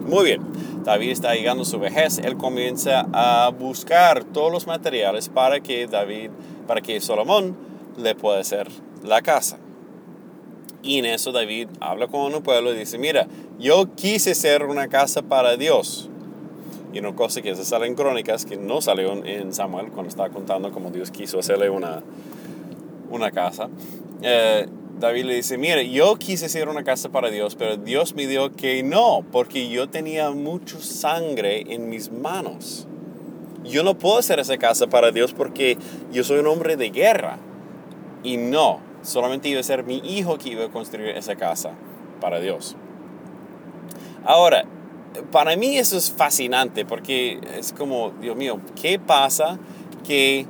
Muy 0.08 0.24
bien, 0.24 0.42
David 0.86 1.10
está 1.10 1.36
llegando 1.36 1.64
a 1.64 1.66
su 1.66 1.80
vejez, 1.80 2.20
él 2.20 2.38
comienza 2.38 3.06
a 3.12 3.50
buscar 3.50 4.24
todos 4.24 4.50
los 4.54 4.66
materiales 4.66 5.28
para 5.28 5.60
que 5.60 5.86
David, 5.86 6.30
para 6.66 6.80
que 6.80 7.02
Salomón 7.02 7.58
le 7.98 8.16
pueda 8.16 8.40
hacer 8.40 8.70
la 9.04 9.22
casa. 9.22 9.58
Y 10.82 11.00
en 11.00 11.06
eso 11.08 11.34
David 11.34 11.68
habla 11.82 12.08
con 12.08 12.34
un 12.34 12.42
pueblo 12.42 12.74
y 12.74 12.78
dice, 12.78 12.98
mira, 12.98 13.28
yo 13.60 13.94
quise 13.96 14.32
hacer 14.32 14.64
una 14.64 14.88
casa 14.88 15.24
para 15.24 15.58
Dios. 15.58 16.10
Y 16.94 17.00
una 17.00 17.14
cosa 17.14 17.42
que 17.42 17.54
se 17.54 17.66
sale 17.66 17.86
en 17.86 17.96
crónicas, 17.96 18.46
que 18.46 18.56
no 18.56 18.80
salió 18.80 19.26
en 19.26 19.54
Samuel 19.54 19.88
cuando 19.92 20.08
estaba 20.08 20.30
contando 20.30 20.72
cómo 20.72 20.90
Dios 20.90 21.12
quiso 21.12 21.40
hacerle 21.40 21.70
una, 21.70 22.02
una 23.12 23.30
casa. 23.32 23.68
Eh, 24.22 24.68
David 25.00 25.26
le 25.26 25.36
dice, 25.36 25.58
mire, 25.58 25.90
yo 25.90 26.16
quise 26.16 26.48
hacer 26.48 26.68
una 26.70 26.84
casa 26.84 27.10
para 27.10 27.30
Dios, 27.30 27.56
pero 27.56 27.78
Dios 27.78 28.16
me 28.16 28.26
dijo 28.26 28.52
que 28.52 28.82
no, 28.82 29.24
porque 29.32 29.70
yo 29.70 29.90
tenía 29.90 30.32
mucha 30.32 30.80
sangre 30.80 31.66
en 31.74 31.90
mis 31.90 32.12
manos. 32.12 32.88
Yo 33.64 33.84
no 33.84 33.98
puedo 33.98 34.18
hacer 34.18 34.40
esa 34.40 34.58
casa 34.58 34.88
para 34.88 35.12
Dios 35.12 35.34
porque 35.34 35.78
yo 36.12 36.24
soy 36.24 36.40
un 36.40 36.48
hombre 36.48 36.78
de 36.78 36.90
guerra. 36.90 37.38
Y 38.24 38.38
no, 38.38 38.80
solamente 39.04 39.50
iba 39.50 39.60
a 39.60 39.64
ser 39.64 39.84
mi 39.84 39.98
hijo 39.98 40.38
que 40.38 40.50
iba 40.50 40.66
a 40.66 40.70
construir 40.70 41.10
esa 41.10 41.36
casa 41.36 41.72
para 42.20 42.40
Dios. 42.40 42.76
Ahora, 44.26 44.66
para 45.32 45.56
mí 45.56 45.78
eso 45.78 45.98
es 45.98 46.12
fascinante 46.12 46.86
porque 46.86 47.40
es 47.58 47.72
como, 47.72 48.12
Dios 48.22 48.36
mío, 48.36 48.60
¿qué 48.82 49.00
pasa 49.00 49.60
que 50.06 50.48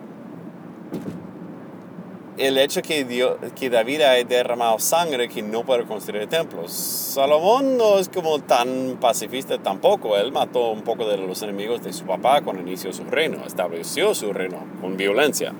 el 2.37 2.57
hecho 2.59 2.81
que, 2.81 3.03
Dios, 3.03 3.37
que 3.55 3.69
David 3.69 4.01
haya 4.01 4.23
derramado 4.23 4.77
sangre 4.79 5.27
que 5.27 5.41
no 5.41 5.63
puede 5.63 5.85
construir 5.85 6.27
templos. 6.27 6.71
Salomón 6.71 7.77
no 7.77 7.97
es 7.97 8.09
como 8.09 8.39
tan 8.39 8.97
pacifista 9.01 9.57
tampoco. 9.57 10.17
Él 10.17 10.31
mató 10.31 10.69
un 10.69 10.83
poco 10.83 11.07
de 11.07 11.17
los 11.17 11.41
enemigos 11.41 11.81
de 11.83 11.91
su 11.93 12.05
papá 12.05 12.41
cuando 12.41 12.61
inició 12.61 12.93
su 12.93 13.05
reino, 13.05 13.43
estableció 13.45 14.13
su 14.13 14.33
reino 14.33 14.59
con 14.81 14.97
violencia. 14.97 15.53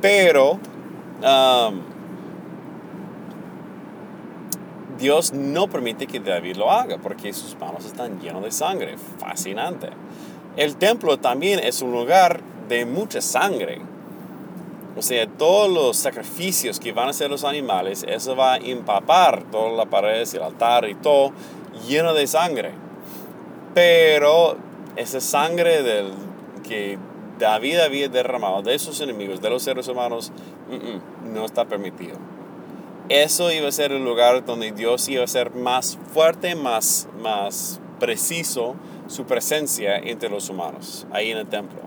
Pero 0.00 0.52
um, 0.52 1.80
Dios 4.96 5.32
no 5.32 5.66
permite 5.66 6.06
que 6.06 6.20
David 6.20 6.56
lo 6.56 6.70
haga 6.70 6.98
porque 6.98 7.32
sus 7.32 7.58
manos 7.58 7.84
están 7.84 8.20
llenas 8.20 8.42
de 8.42 8.52
sangre. 8.52 8.96
Fascinante. 9.18 9.88
El 10.56 10.76
templo 10.76 11.18
también 11.18 11.58
es 11.58 11.82
un 11.82 11.90
lugar 11.90 12.40
de 12.68 12.86
mucha 12.86 13.20
sangre 13.20 13.93
o 14.96 15.02
sea, 15.02 15.26
todos 15.26 15.70
los 15.70 15.96
sacrificios 15.96 16.78
que 16.78 16.92
van 16.92 17.08
a 17.08 17.10
hacer 17.10 17.30
los 17.30 17.44
animales, 17.44 18.04
eso 18.08 18.36
va 18.36 18.54
a 18.54 18.56
empapar 18.58 19.44
toda 19.50 19.70
la 19.72 19.86
pared, 19.86 20.26
el 20.32 20.42
altar 20.42 20.88
y 20.88 20.94
todo 20.94 21.32
lleno 21.88 22.14
de 22.14 22.26
sangre. 22.26 22.72
Pero 23.74 24.56
esa 24.96 25.20
sangre 25.20 25.82
del, 25.82 26.12
que 26.62 26.98
David 27.38 27.80
había 27.80 28.08
derramado 28.08 28.62
de 28.62 28.78
sus 28.78 29.00
enemigos, 29.00 29.40
de 29.40 29.50
los 29.50 29.62
seres 29.62 29.88
humanos, 29.88 30.32
no 31.24 31.44
está 31.44 31.64
permitido. 31.64 32.16
Eso 33.08 33.52
iba 33.52 33.68
a 33.68 33.72
ser 33.72 33.92
el 33.92 34.04
lugar 34.04 34.44
donde 34.46 34.72
Dios 34.72 35.08
iba 35.08 35.24
a 35.24 35.26
ser 35.26 35.54
más 35.54 35.98
fuerte, 36.12 36.54
más, 36.54 37.08
más 37.20 37.80
preciso 38.00 38.76
su 39.08 39.24
presencia 39.24 39.98
entre 39.98 40.30
los 40.30 40.48
humanos, 40.48 41.06
ahí 41.12 41.30
en 41.30 41.38
el 41.38 41.46
templo. 41.46 41.80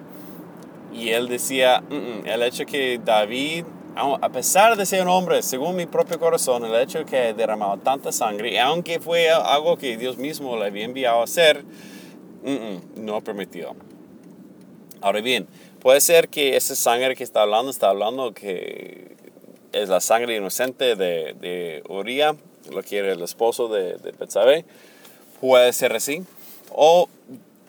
Y 0.94 1.10
él 1.10 1.28
decía, 1.28 1.84
el 1.90 2.44
hecho 2.44 2.66
que 2.66 3.00
David, 3.04 3.66
a 3.96 4.30
pesar 4.30 4.76
de 4.78 4.86
ser 4.86 5.02
un 5.04 5.10
hombre, 5.10 5.42
según 5.42 5.76
mi 5.76 5.86
propio 5.86 6.20
corazón, 6.20 6.66
el 6.66 6.76
hecho 6.76 7.06
que 7.06 7.34
derramaba 7.34 7.78
tanta 7.78 8.12
sangre, 8.12 8.60
aunque 8.60 9.00
fue 9.00 9.30
algo 9.30 9.78
que 9.78 9.98
Dios 9.98 10.18
mismo 10.18 10.58
le 10.58 10.66
había 10.66 10.86
enviado 10.86 11.22
a 11.22 11.24
hacer, 11.24 11.64
no 12.96 13.22
permitió. 13.22 13.76
Ahora 15.02 15.22
bien, 15.22 15.48
puede 15.80 16.02
ser 16.02 16.30
que 16.30 16.56
esa 16.56 16.76
sangre 16.76 17.16
que 17.16 17.24
está 17.24 17.42
hablando, 17.42 17.70
está 17.70 17.90
hablando 17.90 18.34
que 18.34 19.16
es 19.72 19.90
la 19.90 20.00
sangre 20.00 20.38
inocente 20.38 20.96
de, 20.96 21.36
de 21.40 21.84
Uriah, 21.88 22.36
lo 22.72 22.84
quiere 22.84 23.12
el 23.12 23.22
esposo 23.22 23.68
de, 23.68 23.98
de 23.98 24.66
Puede 25.40 25.74
ser 25.74 25.94
así. 25.94 26.24
O 26.72 27.08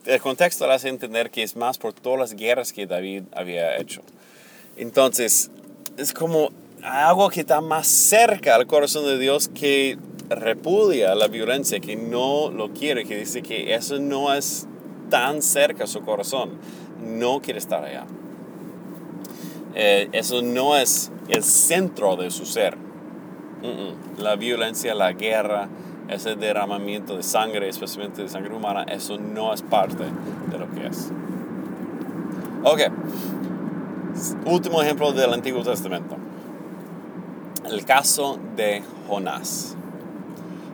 el 0.09 0.21
contexto 0.23 0.67
le 0.67 0.73
hace 0.73 0.89
entender 0.89 1.31
que 1.31 1.43
es 1.43 1.55
más 1.55 1.77
por 1.77 1.93
todas 1.93 2.19
las 2.19 2.35
guerras 2.35 2.73
que 2.73 2.87
David 2.87 3.25
había 3.35 3.77
hecho. 3.77 4.01
Entonces, 4.79 5.51
es 5.99 6.15
como 6.15 6.51
algo 6.83 7.29
que 7.29 7.41
está 7.41 7.61
más 7.61 7.87
cerca 7.87 8.55
al 8.55 8.67
corazón 8.67 9.05
de 9.05 9.19
Dios 9.19 9.49
que 9.49 9.99
repudia 10.31 11.15
la 11.15 11.29
violencia, 11.29 11.81
que 11.81 11.97
no 11.97 12.51
lo 12.51 12.73
quiere, 12.73 13.05
que 13.05 13.19
dice 13.19 13.43
que 13.43 13.75
eso 13.75 13.99
no 13.99 14.33
es 14.33 14.67
tan 15.11 15.43
cerca 15.43 15.85
a 15.85 15.87
su 15.87 16.01
corazón, 16.01 16.53
no 17.05 17.43
quiere 17.43 17.59
estar 17.59 17.85
allá. 17.85 18.07
Eh, 19.75 20.09
eso 20.13 20.41
no 20.41 20.77
es 20.77 21.13
el 21.29 21.45
centro 21.45 22.17
de 22.17 22.31
su 22.31 22.47
ser. 22.47 22.79
La 24.17 24.37
violencia, 24.37 24.95
la 24.95 25.13
guerra, 25.13 25.69
ese 26.09 26.37
derramamiento 26.37 27.17
de 27.17 27.23
sangre, 27.23 27.69
especialmente 27.69 28.23
de 28.23 28.29
sangre 28.29 28.55
humana, 28.55 28.85
eso 28.85 29.19
no 29.19 29.53
es 29.53 29.63
parte 29.63 30.05
de 30.51 30.59
lo 30.59 30.71
que 30.71 30.87
es. 30.87 31.11
Ok, 32.65 32.81
último 34.47 34.83
ejemplo 34.83 35.13
del 35.13 35.33
Antiguo 35.33 35.63
Testamento. 35.63 36.17
El 37.71 37.85
caso 37.85 38.39
de 38.57 38.83
Jonás. 39.09 39.77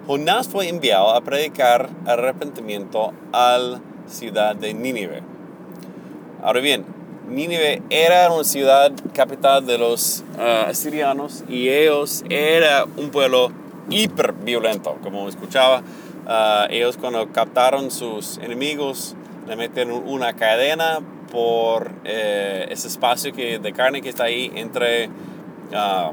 Jonás 0.06 0.48
fue 0.48 0.68
enviado 0.68 1.10
a 1.10 1.20
predicar 1.22 1.88
arrepentimiento 2.06 3.12
a 3.32 3.58
la 3.58 3.80
ciudad 4.06 4.54
de 4.54 4.74
Nínive. 4.74 5.22
Ahora 6.42 6.60
bien, 6.60 6.84
Nínive 7.28 7.82
era 7.88 8.30
una 8.30 8.44
ciudad 8.44 8.92
capital 9.14 9.64
de 9.66 9.78
los 9.78 10.22
uh, 10.38 10.68
asirianos 10.68 11.42
y 11.48 11.70
ellos 11.70 12.22
era 12.28 12.84
un 12.96 13.10
pueblo 13.10 13.50
hiper 13.90 14.32
violento, 14.32 14.98
como 15.02 15.28
escuchaba. 15.28 15.82
Ah, 16.26 16.66
ellos 16.70 16.96
cuando 16.96 17.30
captaron 17.32 17.90
sus 17.90 18.38
enemigos 18.38 19.14
le 19.46 19.56
meten 19.56 19.90
una 19.90 20.32
cadena 20.34 21.00
por 21.30 21.90
eh, 22.04 22.66
ese 22.70 22.88
espacio 22.88 23.32
que, 23.32 23.58
de 23.58 23.72
carne 23.72 24.00
que 24.00 24.08
está 24.08 24.24
ahí 24.24 24.50
entre 24.54 25.10
ah, 25.74 26.12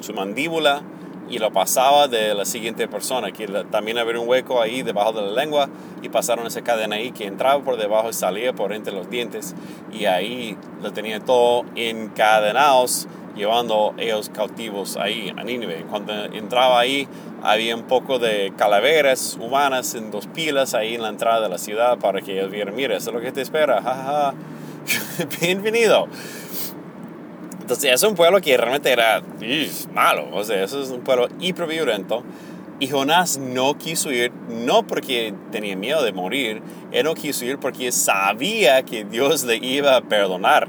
su 0.00 0.12
mandíbula 0.12 0.82
y 1.30 1.38
lo 1.38 1.50
pasaba 1.52 2.06
de 2.06 2.34
la 2.34 2.44
siguiente 2.44 2.86
persona, 2.86 3.32
que 3.32 3.46
también 3.70 3.96
había 3.96 4.20
un 4.20 4.28
hueco 4.28 4.60
ahí 4.60 4.82
debajo 4.82 5.12
de 5.12 5.22
la 5.22 5.42
lengua 5.42 5.68
y 6.02 6.10
pasaron 6.10 6.46
esa 6.46 6.62
cadena 6.62 6.96
ahí 6.96 7.12
que 7.12 7.26
entraba 7.26 7.62
por 7.62 7.78
debajo 7.78 8.10
y 8.10 8.12
salía 8.12 8.52
por 8.52 8.72
entre 8.74 8.92
los 8.92 9.08
dientes 9.08 9.54
y 9.92 10.04
ahí 10.04 10.56
lo 10.82 10.92
tenían 10.92 11.24
todo 11.24 11.64
encadenados 11.76 13.08
llevando 13.34 13.94
ellos 13.98 14.30
cautivos 14.30 14.96
ahí 14.96 15.32
a 15.36 15.44
Nínive. 15.44 15.84
Cuando 15.88 16.12
entraba 16.12 16.80
ahí 16.80 17.08
había 17.42 17.74
un 17.76 17.84
poco 17.84 18.18
de 18.18 18.52
calaveras 18.56 19.36
humanas 19.40 19.94
en 19.94 20.10
dos 20.10 20.26
pilas 20.26 20.74
ahí 20.74 20.94
en 20.94 21.02
la 21.02 21.08
entrada 21.08 21.40
de 21.42 21.48
la 21.48 21.58
ciudad 21.58 21.98
para 21.98 22.20
que 22.20 22.32
ellos 22.32 22.50
vieran, 22.50 22.74
mira, 22.74 22.96
eso 22.96 23.10
es 23.10 23.14
lo 23.14 23.20
que 23.20 23.32
te 23.32 23.42
espera, 23.42 23.82
jajaja, 23.82 24.34
bienvenido. 25.40 26.08
Entonces 27.60 27.92
es 27.92 28.02
un 28.02 28.14
pueblo 28.14 28.40
que 28.40 28.56
realmente 28.56 28.92
era 28.92 29.22
malo, 29.94 30.28
o 30.32 30.44
sea, 30.44 30.62
eso 30.62 30.82
es 30.82 30.90
un 30.90 31.00
pueblo 31.00 31.28
hiper 31.40 31.66
violento. 31.66 32.22
Y 32.80 32.88
Jonás 32.88 33.38
no 33.38 33.78
quiso 33.78 34.10
ir, 34.10 34.32
no 34.48 34.84
porque 34.86 35.32
tenía 35.52 35.76
miedo 35.76 36.02
de 36.02 36.12
morir, 36.12 36.60
él 36.92 37.04
no 37.04 37.14
quiso 37.14 37.44
ir 37.44 37.58
porque 37.58 37.92
sabía 37.92 38.82
que 38.82 39.04
Dios 39.04 39.44
le 39.44 39.56
iba 39.56 39.96
a 39.96 40.00
perdonar 40.00 40.68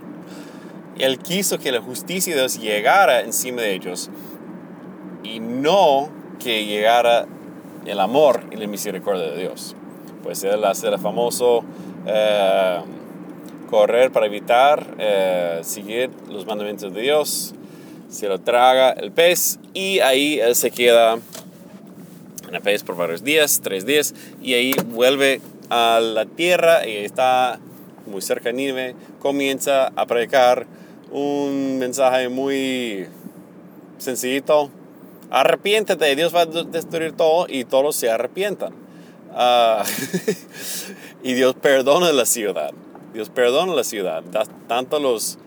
él 1.00 1.20
quiso 1.20 1.60
que 1.60 1.72
la 1.72 1.82
justicia 1.82 2.34
de 2.34 2.42
Dios 2.42 2.60
llegara 2.60 3.22
encima 3.22 3.62
de 3.62 3.74
ellos 3.74 4.10
y 5.24 5.40
no 5.40 6.10
que 6.40 6.66
llegara 6.66 7.26
el 7.86 8.00
amor 8.00 8.42
y 8.52 8.56
la 8.56 8.68
misericordia 8.68 9.32
de 9.32 9.38
Dios. 9.38 9.76
Pues 10.24 10.44
él 10.44 10.64
hace 10.64 10.88
el 10.88 10.98
famoso 11.00 11.64
eh, 12.08 12.80
correr 13.70 14.12
para 14.12 14.26
evitar 14.26 14.96
eh, 14.98 15.60
seguir 15.64 16.10
los 16.30 16.46
mandamientos 16.46 16.94
de 16.94 17.02
Dios, 17.02 17.54
se 18.10 18.28
lo 18.28 18.40
traga 18.40 18.92
el 18.92 19.12
pez 19.12 19.60
y 19.74 20.00
ahí 20.00 20.40
él 20.40 20.56
se 20.56 20.72
queda 20.72 21.18
en 22.48 22.56
el 22.56 22.62
pez 22.62 22.84
por 22.84 22.96
varios 22.96 23.24
días, 23.24 23.62
tres 23.64 23.86
días, 23.86 24.14
y 24.42 24.54
ahí 24.54 24.74
vuelve 24.88 25.42
a 25.70 26.00
la 26.00 26.26
tierra 26.26 26.88
y 26.88 26.98
está 26.98 27.60
muy 28.06 28.22
cerca 28.22 28.50
de 28.50 28.54
Nínive, 28.54 28.96
comienza 29.20 29.88
a 29.96 30.06
predicar 30.06 30.68
un 31.12 31.78
mensaje 31.80 32.30
muy 32.30 33.08
sencillito. 33.98 34.70
Arrepiéntete, 35.30 36.16
Dios 36.16 36.34
va 36.34 36.42
a 36.42 36.46
destruir 36.46 37.14
todo 37.14 37.48
y 37.50 37.66
todos 37.66 37.96
se 37.96 38.10
arrepientan. 38.10 38.74
Ah, 39.34 39.84
y 41.24 41.34
Dios 41.34 41.56
perdona 41.56 42.12
la 42.12 42.26
ciudad. 42.26 42.72
Dios 43.14 43.30
perdona 43.30 43.74
la 43.74 43.84
ciudad, 43.84 44.24
tanto 44.68 45.00
los 45.00 45.38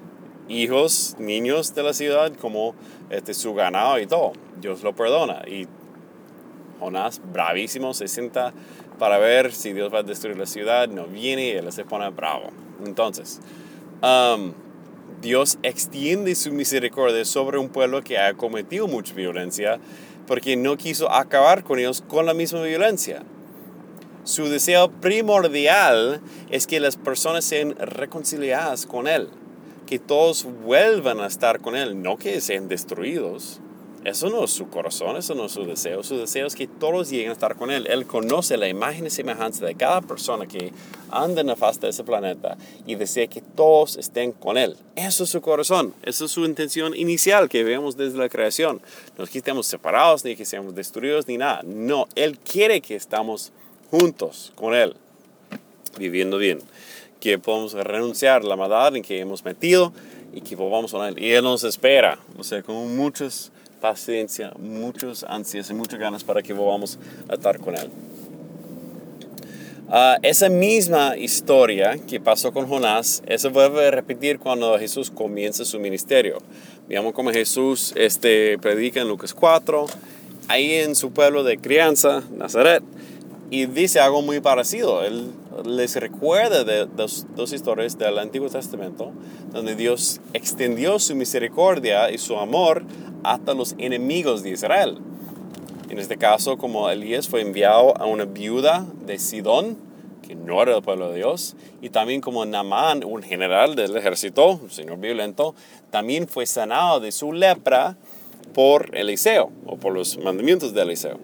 hijos, 0.48 1.16
niños 1.18 1.74
de 1.74 1.82
la 1.82 1.92
ciudad 1.92 2.32
como 2.40 2.74
este, 3.10 3.34
su 3.34 3.54
ganado 3.54 3.98
y 3.98 4.06
todo. 4.06 4.32
Dios 4.60 4.82
lo 4.82 4.94
perdona. 4.94 5.42
Y 5.46 5.66
Jonás, 6.80 7.20
bravísimo, 7.32 7.94
se 7.94 8.08
sienta 8.08 8.52
para 8.98 9.18
ver 9.18 9.52
si 9.52 9.72
Dios 9.72 9.92
va 9.92 9.98
a 10.00 10.02
destruir 10.02 10.38
la 10.38 10.46
ciudad, 10.46 10.88
no 10.88 11.06
viene 11.06 11.48
y 11.48 11.50
él 11.50 11.70
se 11.72 11.84
pone 11.84 12.08
bravo. 12.10 12.50
Entonces, 12.84 13.40
Dios 15.20 15.58
extiende 15.64 16.34
su 16.36 16.52
misericordia 16.52 17.24
sobre 17.24 17.58
un 17.58 17.68
pueblo 17.68 18.02
que 18.02 18.18
ha 18.18 18.34
cometido 18.34 18.86
mucha 18.86 19.14
violencia 19.14 19.80
porque 20.28 20.56
no 20.56 20.76
quiso 20.76 21.10
acabar 21.10 21.64
con 21.64 21.78
ellos 21.78 22.04
con 22.06 22.26
la 22.26 22.34
misma 22.34 22.62
violencia. 22.62 23.22
Su 24.22 24.48
deseo 24.48 24.90
primordial 24.90 26.20
es 26.50 26.66
que 26.66 26.80
las 26.80 26.96
personas 26.96 27.44
sean 27.44 27.74
reconciliadas 27.78 28.86
con 28.86 29.08
Él, 29.08 29.28
que 29.86 29.98
todos 29.98 30.46
vuelvan 30.62 31.20
a 31.20 31.26
estar 31.26 31.60
con 31.60 31.74
Él, 31.74 32.00
no 32.02 32.16
que 32.18 32.40
sean 32.40 32.68
destruidos. 32.68 33.60
Eso 34.08 34.30
no 34.30 34.44
es 34.44 34.50
su 34.50 34.70
corazón, 34.70 35.16
eso 35.16 35.34
no 35.34 35.44
es 35.44 35.52
su 35.52 35.66
deseo. 35.66 36.02
Su 36.02 36.16
deseo 36.16 36.46
es 36.46 36.54
que 36.54 36.66
todos 36.66 37.10
lleguen 37.10 37.28
a 37.28 37.32
estar 37.32 37.56
con 37.56 37.70
Él. 37.70 37.86
Él 37.86 38.06
conoce 38.06 38.56
la 38.56 38.66
imagen 38.66 39.06
y 39.06 39.10
semejanza 39.10 39.66
de 39.66 39.74
cada 39.74 40.00
persona 40.00 40.46
que 40.46 40.72
anda 41.10 41.42
en 41.42 41.48
la 41.48 41.56
faz 41.56 41.78
de 41.78 41.90
ese 41.90 42.04
planeta 42.04 42.56
y 42.86 42.94
desea 42.94 43.26
que 43.26 43.42
todos 43.42 43.98
estén 43.98 44.32
con 44.32 44.56
Él. 44.56 44.76
Eso 44.96 45.24
es 45.24 45.30
su 45.30 45.42
corazón, 45.42 45.94
esa 46.02 46.24
es 46.24 46.30
su 46.30 46.44
intención 46.46 46.96
inicial 46.96 47.50
que 47.50 47.64
vemos 47.64 47.98
desde 47.98 48.16
la 48.16 48.30
creación. 48.30 48.80
No 49.18 49.24
es 49.24 49.30
que 49.30 49.38
estemos 49.38 49.66
separados, 49.66 50.24
ni 50.24 50.36
que 50.36 50.46
seamos 50.46 50.74
destruidos, 50.74 51.28
ni 51.28 51.36
nada. 51.36 51.60
No, 51.64 52.08
Él 52.14 52.38
quiere 52.38 52.80
que 52.80 52.96
estamos 52.96 53.52
juntos 53.90 54.52
con 54.54 54.74
Él, 54.74 54.96
viviendo 55.98 56.38
bien. 56.38 56.60
Que 57.20 57.38
podamos 57.38 57.74
renunciar 57.74 58.40
a 58.40 58.44
la 58.46 58.56
maldad 58.56 58.96
en 58.96 59.02
que 59.02 59.18
hemos 59.18 59.44
metido 59.44 59.92
y 60.32 60.40
que 60.40 60.56
volvamos 60.56 60.92
con 60.92 61.06
Él. 61.06 61.22
Y 61.22 61.32
Él 61.32 61.44
nos 61.44 61.64
espera, 61.64 62.18
o 62.38 62.44
sea, 62.44 62.62
con 62.62 62.96
muchos 62.96 63.52
paciencia, 63.78 64.52
muchas 64.58 65.24
ansias 65.24 65.70
y 65.70 65.74
muchas 65.74 65.98
ganas 65.98 66.24
para 66.24 66.42
que 66.42 66.52
volvamos 66.52 66.98
a 67.28 67.34
estar 67.34 67.58
con 67.58 67.74
Él. 67.76 67.90
Ah, 69.90 70.18
esa 70.22 70.50
misma 70.50 71.16
historia 71.16 71.96
que 72.06 72.20
pasó 72.20 72.52
con 72.52 72.66
Jonás, 72.66 73.22
eso 73.26 73.50
vuelve 73.50 73.86
a 73.86 73.90
repetir 73.90 74.38
cuando 74.38 74.78
Jesús 74.78 75.10
comienza 75.10 75.64
su 75.64 75.80
ministerio. 75.80 76.38
Veamos 76.88 77.14
cómo 77.14 77.30
Jesús 77.30 77.94
este, 77.96 78.58
predica 78.58 79.00
en 79.00 79.08
Lucas 79.08 79.32
4, 79.32 79.86
ahí 80.48 80.74
en 80.74 80.94
su 80.94 81.10
pueblo 81.12 81.42
de 81.42 81.56
crianza, 81.56 82.22
Nazaret, 82.36 82.82
y 83.50 83.64
dice 83.64 83.98
algo 84.00 84.20
muy 84.20 84.40
parecido. 84.40 85.04
Él 85.04 85.30
les 85.64 85.96
recuerda 85.96 86.64
de 86.64 86.84
dos, 86.84 87.26
dos, 87.34 87.52
historias 87.52 87.96
del 87.98 88.18
Antiguo 88.18 88.48
Testamento, 88.48 89.12
donde 89.52 89.74
Dios 89.74 90.20
extendió 90.34 90.98
su 90.98 91.14
misericordia 91.14 92.10
y 92.10 92.18
su 92.18 92.36
amor 92.36 92.84
hasta 93.22 93.54
los 93.54 93.74
enemigos 93.78 94.42
de 94.42 94.50
Israel. 94.50 94.98
En 95.90 95.98
este 95.98 96.16
caso, 96.16 96.58
como 96.58 96.90
Elías 96.90 97.28
fue 97.28 97.40
enviado 97.40 97.96
a 97.96 98.06
una 98.06 98.24
viuda 98.24 98.86
de 99.06 99.18
Sidón, 99.18 99.78
que 100.26 100.34
no 100.34 100.62
era 100.62 100.76
el 100.76 100.82
pueblo 100.82 101.08
de 101.08 101.16
Dios, 101.16 101.56
y 101.80 101.88
también 101.88 102.20
como 102.20 102.44
Naamán, 102.44 103.02
un 103.04 103.22
general 103.22 103.74
del 103.74 103.96
ejército, 103.96 104.60
un 104.62 104.70
señor 104.70 104.98
violento, 104.98 105.54
también 105.90 106.28
fue 106.28 106.44
sanado 106.44 107.00
de 107.00 107.10
su 107.12 107.32
lepra 107.32 107.96
por 108.52 108.94
Eliseo, 108.94 109.50
o 109.66 109.76
por 109.76 109.94
los 109.94 110.18
mandamientos 110.18 110.74
de 110.74 110.82
Eliseo. 110.82 111.18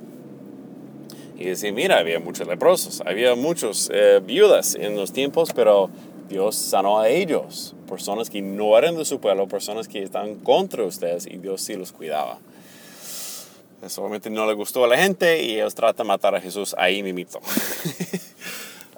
Y 1.38 1.44
decía, 1.44 1.72
mira, 1.72 1.98
había 1.98 2.20
muchos 2.20 2.46
leprosos, 2.46 3.02
había 3.04 3.34
muchos 3.34 3.90
eh, 3.92 4.22
viudas 4.24 4.74
en 4.76 4.96
los 4.96 5.12
tiempos, 5.12 5.50
pero 5.54 5.90
Dios 6.34 6.56
sanó 6.56 6.98
a 6.98 7.08
ellos, 7.08 7.76
personas 7.88 8.28
que 8.28 8.42
no 8.42 8.76
eran 8.76 8.96
de 8.96 9.04
su 9.04 9.20
pueblo, 9.20 9.46
personas 9.46 9.86
que 9.86 10.02
estaban 10.02 10.34
contra 10.34 10.82
ustedes 10.82 11.26
y 11.26 11.36
Dios 11.36 11.62
sí 11.62 11.76
los 11.76 11.92
cuidaba. 11.92 12.40
Eso 13.80 14.00
obviamente 14.00 14.30
no 14.30 14.44
le 14.44 14.52
gustó 14.54 14.84
a 14.84 14.88
la 14.88 14.96
gente 14.96 15.44
y 15.44 15.54
ellos 15.54 15.76
tratan 15.76 16.04
de 16.04 16.08
matar 16.08 16.34
a 16.34 16.40
Jesús 16.40 16.74
ahí 16.76 17.04
mimito. 17.04 17.38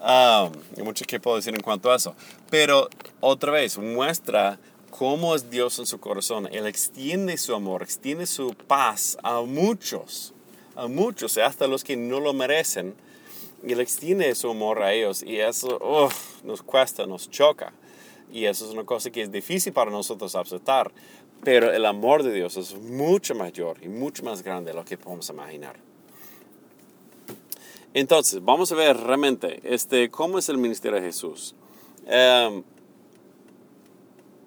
um, 0.01 0.51
hay 0.79 0.83
mucho 0.83 1.05
que 1.05 1.21
puedo 1.21 1.37
decir 1.37 1.55
en 1.55 1.61
cuanto 1.61 1.93
a 1.93 1.97
eso. 1.97 2.15
Pero 2.49 2.89
otra 3.21 3.53
vez, 3.53 3.77
muestra 3.77 4.59
cómo 4.89 5.35
es 5.35 5.51
Dios 5.51 5.79
en 5.79 5.85
su 5.85 6.01
corazón. 6.01 6.49
Él 6.51 6.67
extiende 6.67 7.37
su 7.37 7.55
amor, 7.55 7.83
extiende 7.83 8.25
su 8.25 8.55
paz 8.55 9.19
a 9.23 9.43
muchos, 9.43 10.33
a 10.75 10.87
muchos, 10.87 11.37
hasta 11.37 11.67
los 11.67 11.85
que 11.85 11.99
no 11.99 12.19
lo 12.19 12.33
merecen 12.33 12.95
y 13.67 13.73
Él 13.73 13.81
extiende 13.81 14.33
su 14.37 14.49
amor 14.49 14.81
a 14.81 14.93
ellos 14.93 15.25
y 15.25 15.41
eso 15.41 16.09
nos 16.45 16.63
cuesta, 16.63 17.05
nos 17.05 17.29
choca. 17.29 17.73
Y 18.33 18.45
eso 18.45 18.65
es 18.65 18.73
una 18.73 18.85
cosa 18.85 19.11
que 19.11 19.23
es 19.23 19.33
difícil 19.33 19.73
para 19.73 19.91
nosotros 19.91 20.37
aceptar. 20.37 20.93
Pero 21.43 21.73
el 21.73 21.85
amor 21.85 22.23
de 22.23 22.33
Dios 22.33 22.57
es 22.57 22.77
mucho 22.77 23.35
mayor 23.35 23.79
y 23.83 23.89
mucho 23.89 24.23
más 24.23 24.45
grande 24.45 24.71
de 24.71 24.77
lo 24.77 24.85
que 24.85 24.97
podemos 24.97 25.29
imaginar. 25.31 25.77
Entonces, 27.93 28.45
vamos 28.45 28.71
a 28.71 28.77
ver 28.77 28.97
realmente 28.99 29.61
este, 29.65 30.11
cómo 30.11 30.39
es 30.39 30.49
el 30.49 30.59
ministerio 30.59 31.01
de 31.01 31.07
Jesús. 31.07 31.57
Em, 32.07 32.63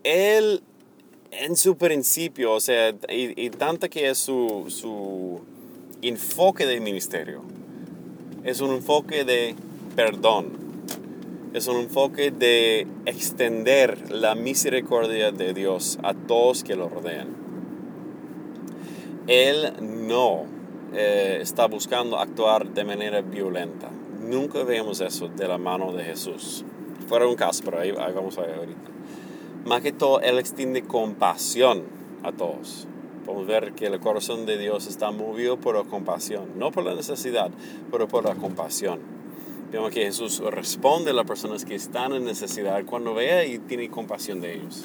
él, 0.03 0.63
en 1.31 1.57
su 1.57 1.75
principio, 1.75 2.53
o 2.53 2.59
sea, 2.61 2.91
y, 3.09 3.45
y 3.45 3.49
tanto 3.49 3.89
que 3.89 4.09
es 4.09 4.17
su, 4.17 4.65
su 4.69 5.41
enfoque 6.01 6.65
del 6.65 6.79
ministerio, 6.79 7.43
es 8.43 8.61
un 8.61 8.71
enfoque 8.71 9.23
de 9.25 9.55
perdón. 9.95 10.69
Es 11.53 11.67
un 11.67 11.77
enfoque 11.77 12.31
de 12.31 12.87
extender 13.05 14.11
la 14.11 14.35
misericordia 14.35 15.31
de 15.31 15.53
Dios 15.53 15.97
a 16.03 16.13
todos 16.13 16.63
que 16.63 16.75
lo 16.75 16.89
rodean. 16.89 17.27
Él 19.27 19.73
no 19.81 20.45
eh, 20.93 21.39
está 21.41 21.67
buscando 21.67 22.19
actuar 22.19 22.69
de 22.69 22.83
manera 22.83 23.21
violenta. 23.21 23.89
Nunca 24.21 24.63
vemos 24.63 25.01
eso 25.01 25.27
de 25.27 25.47
la 25.47 25.57
mano 25.57 25.91
de 25.91 26.03
Jesús. 26.03 26.63
Fuera 27.07 27.27
un 27.27 27.35
caso, 27.35 27.63
pero 27.65 27.79
ahí, 27.79 27.89
ahí 27.89 28.13
vamos 28.13 28.37
a 28.37 28.41
ver 28.41 28.55
ahorita. 28.55 28.91
Más 29.65 29.81
que 29.81 29.91
todo, 29.91 30.21
Él 30.21 30.37
extiende 30.37 30.83
compasión 30.83 31.83
a 32.23 32.31
todos 32.31 32.87
podemos 33.29 33.45
ver 33.45 33.73
que 33.73 33.85
el 33.85 33.99
corazón 33.99 34.47
de 34.47 34.57
Dios 34.57 34.87
está 34.87 35.11
movido 35.11 35.57
por 35.57 35.75
la 35.75 35.83
compasión, 35.83 36.57
no 36.57 36.71
por 36.71 36.83
la 36.83 36.95
necesidad, 36.95 37.51
pero 37.91 38.07
por 38.07 38.25
la 38.25 38.33
compasión. 38.33 38.99
Vemos 39.71 39.91
que 39.91 40.01
Jesús 40.01 40.39
responde 40.39 41.11
a 41.11 41.13
las 41.13 41.27
personas 41.27 41.63
que 41.63 41.75
están 41.75 42.13
en 42.13 42.25
necesidad 42.25 42.83
cuando 42.85 43.13
vea 43.13 43.45
y 43.45 43.59
tiene 43.59 43.87
compasión 43.91 44.41
de 44.41 44.55
ellos. 44.55 44.83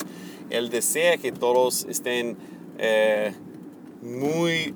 Él 0.50 0.68
desea 0.68 1.16
que 1.16 1.32
todos 1.32 1.86
estén 1.88 2.36
eh, 2.76 3.32
muy 4.02 4.74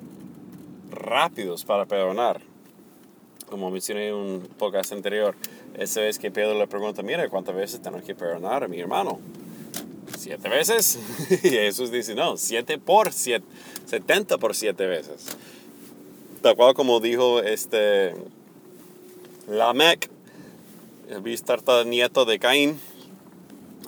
rápidos 0.89 1.63
para 1.63 1.85
perdonar. 1.85 2.41
Como 3.51 3.69
mencioné 3.69 4.07
en 4.07 4.15
un 4.15 4.47
podcast 4.57 4.93
anterior, 4.93 5.35
esa 5.75 6.01
vez 6.01 6.17
que 6.17 6.31
Pedro 6.31 6.57
le 6.57 6.65
pregunta, 6.65 7.03
mira, 7.03 7.29
¿cuántas 7.29 7.55
veces 7.55 7.83
tengo 7.83 8.01
que 8.01 8.15
perdonar 8.15 8.63
a 8.63 8.67
mi 8.67 8.79
hermano? 8.79 9.19
Siete 10.19 10.49
veces. 10.49 10.99
y 11.43 11.49
Jesús 11.49 11.91
dice, 11.91 12.15
no, 12.15 12.37
siete 12.37 12.77
por 12.77 13.13
siete, 13.13 13.45
setenta 13.85 14.37
por 14.37 14.55
siete 14.55 14.85
veces. 14.85 15.25
Tal 16.41 16.55
cual 16.55 16.73
como 16.73 16.99
dijo 16.99 17.41
este 17.41 18.13
Lamec, 19.47 20.09
el 21.09 21.21
Bistarta 21.21 21.83
nieto 21.83 22.25
de 22.25 22.39
Caín, 22.39 22.79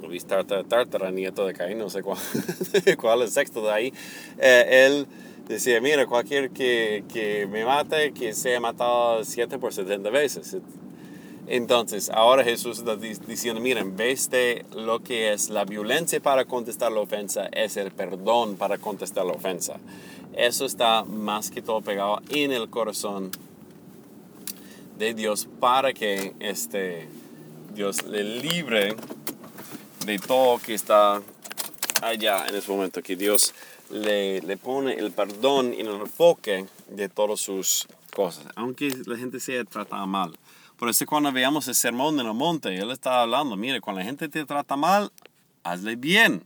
el 0.02 0.10
Bistarta 0.10 0.64
Tartara 0.64 1.12
nieto 1.12 1.46
de 1.46 1.54
Caín, 1.54 1.78
no 1.78 1.90
sé 1.90 2.02
cuál, 2.02 2.18
cuál 3.00 3.22
es 3.22 3.34
sexto 3.34 3.62
de 3.62 3.72
ahí, 3.72 3.94
eh, 4.40 4.88
él 4.88 5.08
decía, 5.48 5.80
mira, 5.82 6.06
cualquier 6.08 6.50
que, 6.52 7.04
que 7.12 7.46
me 7.48 7.66
mate, 7.66 8.14
que 8.14 8.34
sea 8.34 8.60
matado 8.60 9.24
siete 9.24 9.60
por 9.60 9.74
setenta 9.74 10.10
veces. 10.10 10.58
Entonces, 11.48 12.10
ahora 12.10 12.44
Jesús 12.44 12.80
está 12.80 12.96
diciendo, 12.96 13.60
miren, 13.62 13.96
en 13.98 14.66
lo 14.86 15.00
que 15.00 15.34
es 15.34 15.50
la 15.50 15.66
violencia 15.66 16.20
para 16.20 16.46
contestar 16.46 16.92
la 16.92 17.02
ofensa, 17.02 17.48
es 17.52 17.78
el 17.78 17.92
perdón 17.92 18.56
para 18.56 18.78
contestar 18.78 19.26
la 19.26 19.34
ofensa. 19.34 19.78
Eso 20.34 20.66
está 20.66 21.04
más 21.04 21.52
que 21.52 21.62
todo 21.62 21.82
pegado 21.82 22.22
en 22.30 22.52
el 22.52 22.70
corazón 22.70 23.32
de 24.98 25.14
Dios 25.14 25.48
para 25.60 25.94
que 25.94 26.34
este, 26.40 27.08
Dios 27.74 28.06
le 28.06 28.24
libre 28.24 28.96
de 30.06 30.20
todo 30.20 30.60
que 30.60 30.74
está 30.74 31.22
allá 32.02 32.46
en 32.48 32.56
ese 32.56 32.72
momento, 32.72 33.02
que 33.02 33.16
Dios 33.16 33.54
le, 33.90 34.42
le 34.42 34.58
pone 34.58 34.94
el 34.94 35.12
perdón 35.12 35.74
en 35.74 35.88
el 35.88 35.96
enfoque 35.96 36.66
de 36.90 37.10
todas 37.10 37.40
sus 37.40 37.88
cosas, 38.14 38.46
aunque 38.56 38.96
la 39.06 39.18
gente 39.18 39.40
sea 39.40 39.64
tratada 39.66 40.06
mal. 40.06 40.38
Por 40.82 40.90
eso 40.90 41.06
cuando 41.06 41.32
veamos 41.32 41.68
el 41.68 41.76
sermón 41.76 42.20
en 42.20 42.26
el 42.26 42.34
monte, 42.34 42.76
él 42.76 42.90
está 42.90 43.22
hablando, 43.22 43.56
mire, 43.56 43.82
cuando 43.82 44.00
la 44.00 44.06
gente 44.06 44.28
te 44.28 44.46
trata 44.46 44.76
mal, 44.76 45.12
hazle 45.62 45.96
bien. 45.96 46.44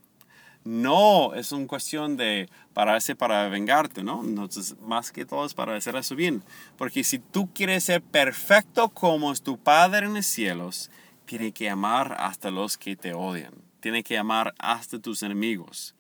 No 0.66 1.34
es 1.34 1.54
una 1.54 1.68
cuestión 1.68 2.18
de 2.18 2.50
pararse 2.74 3.16
para 3.16 3.48
vengarte, 3.48 4.04
¿no? 4.04 4.22
Entonces, 4.26 4.76
más 4.82 5.14
que 5.14 5.24
todo 5.24 5.46
es 5.46 5.54
para 5.54 5.78
hacer 5.78 5.96
eso 5.96 6.18
bien. 6.18 6.44
Porque 6.78 7.06
si 7.06 7.18
tú 7.18 7.50
quieres 7.54 7.86
ser 7.86 8.02
perfecto 8.02 8.90
como 8.90 9.32
es 9.32 9.42
tu 9.42 9.58
Padre 9.58 10.06
en 10.06 10.16
los 10.16 10.26
cielos, 10.26 10.92
tiene 11.26 11.54
que 11.54 11.70
amar 11.70 12.18
hasta 12.20 12.52
los 12.52 12.78
que 12.78 12.98
te 12.98 13.14
odian. 13.14 13.54
Tiene 13.80 14.04
que 14.04 14.18
amar 14.18 14.54
hasta 14.60 15.00
tus 15.00 15.24
enemigos. 15.24 15.96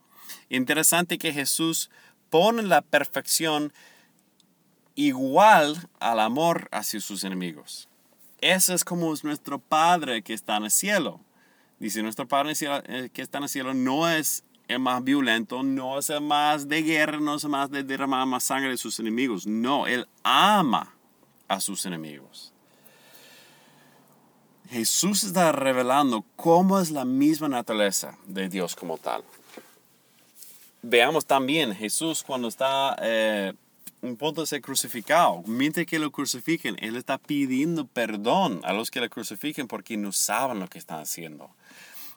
Interesante 0.50 1.17
que 1.17 1.32
Jesús 1.32 1.89
pone 2.30 2.63
la 2.63 2.82
perfección 2.82 3.71
igual 4.95 5.88
al 6.02 6.19
amor 6.19 6.67
hacia 6.74 7.00
sus 7.00 7.24
enemigos. 7.24 7.88
Eso 8.45 8.75
es 8.75 8.86
como 8.86 9.12
nuestro 9.23 9.58
Padre 9.58 10.21
que 10.21 10.36
está 10.36 10.58
en 10.58 10.65
el 10.65 10.71
cielo. 10.71 11.19
Dice, 11.79 12.03
nuestro 12.03 12.27
Padre 12.27 12.53
eh, 12.62 13.10
que 13.12 13.23
está 13.23 13.39
en 13.39 13.45
el 13.45 13.49
cielo 13.49 13.73
no 13.73 14.08
es 14.08 14.43
el 14.67 14.77
más 14.77 15.03
violento, 15.03 15.63
no 15.63 15.97
es 15.97 16.12
el 16.12 16.21
más 16.21 16.69
de 16.69 16.84
guerra, 16.84 17.19
no 17.19 17.38
es 17.38 17.43
el 17.43 17.49
más 17.49 17.71
de 17.71 17.81
derramar 17.81 18.27
más 18.27 18.43
sangre 18.43 18.69
de 18.69 18.77
sus 18.77 18.99
enemigos. 18.99 19.47
No, 19.47 19.88
Él 19.88 20.08
ama 20.21 20.93
a 21.47 21.60
sus 21.60 21.88
enemigos. 21.88 22.53
Jesús 24.69 25.23
está 25.23 25.51
revelando 25.51 26.23
cómo 26.36 26.79
es 26.79 26.91
la 26.91 27.03
misma 27.03 27.47
naturaleza 27.47 28.15
de 28.27 28.47
Dios 28.47 28.75
como 28.75 28.99
tal. 28.99 29.23
Veamos 30.84 31.25
también 31.25 31.73
Jesús 31.73 32.21
cuando 32.21 32.47
está 32.47 32.95
eh, 33.01 33.53
en 34.07 34.17
punto 34.17 34.41
de 34.41 34.47
ser 34.47 34.61
crucificado. 34.61 35.43
Mientras 35.45 35.85
que 35.85 35.99
lo 35.99 36.11
crucifiquen, 36.11 36.75
Él 36.79 36.95
está 36.95 37.17
pidiendo 37.17 37.87
perdón 37.87 38.61
a 38.63 38.73
los 38.73 38.91
que 38.91 39.01
lo 39.01 39.09
crucifiquen 39.09 39.67
porque 39.67 39.97
no 39.97 40.11
saben 40.11 40.59
lo 40.59 40.67
que 40.67 40.77
están 40.77 40.99
haciendo. 40.99 41.49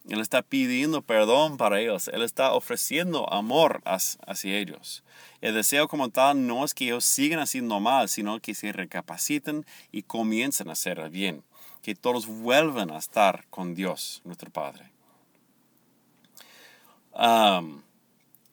Él 0.08 0.20
está 0.20 0.42
pidiendo 0.42 1.02
perdón 1.02 1.56
para 1.58 1.80
ellos. 1.80 2.08
Él 2.08 2.22
está 2.22 2.52
ofreciendo 2.52 3.30
amor 3.32 3.82
hacia 3.84 4.56
ellos. 4.56 5.04
El 5.40 5.54
deseo 5.54 5.86
como 5.86 6.08
tal 6.08 6.46
no 6.46 6.64
es 6.64 6.72
que 6.72 6.84
ellos 6.84 7.04
sigan 7.04 7.40
haciendo 7.40 7.78
mal, 7.78 8.08
sino 8.08 8.40
que 8.40 8.54
se 8.54 8.72
recapaciten 8.72 9.66
y 9.92 10.02
comiencen 10.02 10.68
a 10.68 10.72
hacer 10.72 10.98
el 10.98 11.10
bien. 11.10 11.44
Que 11.82 11.94
todos 11.94 12.26
vuelvan 12.26 12.90
a 12.90 12.98
estar 12.98 13.46
con 13.50 13.74
Dios, 13.74 14.22
nuestro 14.24 14.50
Padre. 14.50 14.90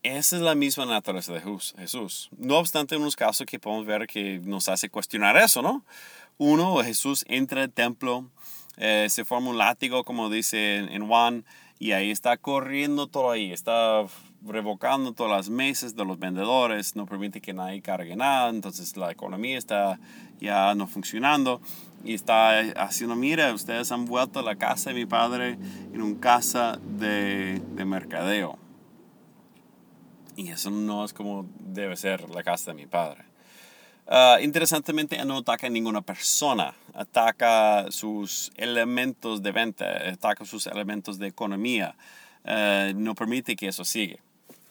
Esa 0.07 0.35
es 0.35 0.41
la 0.41 0.55
misma 0.55 0.85
naturaleza 0.85 1.33
de 1.33 1.41
Jesús. 1.77 2.29
No 2.37 2.57
obstante, 2.57 2.95
en 2.95 3.01
unos 3.01 3.15
casos 3.15 3.45
que 3.45 3.59
podemos 3.59 3.85
ver 3.85 4.07
que 4.07 4.39
nos 4.39 4.69
hace 4.69 4.89
cuestionar 4.89 5.37
eso, 5.37 5.61
¿no? 5.61 5.83
Uno, 6.37 6.83
Jesús 6.83 7.23
entra 7.27 7.63
al 7.63 7.71
templo 7.71 8.29
eh, 8.77 9.07
se 9.09 9.23
forma 9.23 9.49
un 9.49 9.57
látigo, 9.57 10.03
como 10.03 10.29
dice 10.29 10.77
en 10.77 11.07
Juan, 11.07 11.45
y 11.79 11.93
ahí 11.93 12.11
está 12.11 12.37
corriendo 12.37 13.07
todo 13.07 13.31
ahí, 13.31 13.51
está 13.51 14.05
revocando 14.45 15.13
todas 15.13 15.31
las 15.31 15.49
mesas 15.49 15.95
de 15.95 16.05
los 16.05 16.19
vendedores, 16.19 16.95
no 16.95 17.05
permite 17.05 17.41
que 17.41 17.53
nadie 17.53 17.81
cargue 17.81 18.15
nada, 18.15 18.49
entonces 18.49 18.95
la 18.97 19.11
economía 19.11 19.57
está 19.57 19.99
ya 20.39 20.75
no 20.75 20.87
funcionando 20.87 21.61
y 22.03 22.13
está 22.13 22.59
haciendo, 22.75 23.15
mira, 23.15 23.53
ustedes 23.53 23.91
han 23.91 24.05
vuelto 24.05 24.39
a 24.39 24.43
la 24.43 24.55
casa 24.57 24.89
de 24.89 24.95
mi 24.95 25.05
padre 25.05 25.57
en 25.93 26.01
una 26.01 26.19
casa 26.19 26.77
de, 26.83 27.61
de 27.75 27.85
mercadeo. 27.85 28.64
Y 30.35 30.49
eso 30.49 30.69
no 30.69 31.05
es 31.05 31.13
como 31.13 31.47
debe 31.59 31.95
ser 31.95 32.29
la 32.29 32.43
casa 32.43 32.71
de 32.71 32.75
mi 32.75 32.85
padre. 32.85 33.23
Uh, 34.07 34.39
interesantemente, 34.43 35.23
no 35.25 35.37
ataca 35.37 35.65
a 35.65 35.69
ninguna 35.69 36.01
persona, 36.01 36.75
ataca 36.93 37.87
sus 37.89 38.51
elementos 38.55 39.41
de 39.41 39.51
venta, 39.51 39.85
ataca 40.11 40.45
sus 40.45 40.67
elementos 40.67 41.17
de 41.17 41.27
economía, 41.27 41.95
uh, 42.43 42.93
no 42.95 43.15
permite 43.15 43.55
que 43.55 43.67
eso 43.67 43.83
siga. 43.83 44.17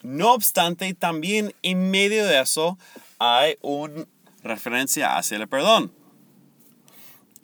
No 0.02 0.34
obstante, 0.34 0.94
también 0.94 1.52
en 1.62 1.90
medio 1.90 2.24
de 2.26 2.40
eso 2.40 2.78
hay 3.18 3.56
una 3.60 4.04
referencia 4.44 5.16
hacia 5.16 5.38
el 5.38 5.48
perdón. 5.48 5.90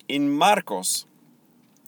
En 0.06 0.28
Marcos, 0.28 1.08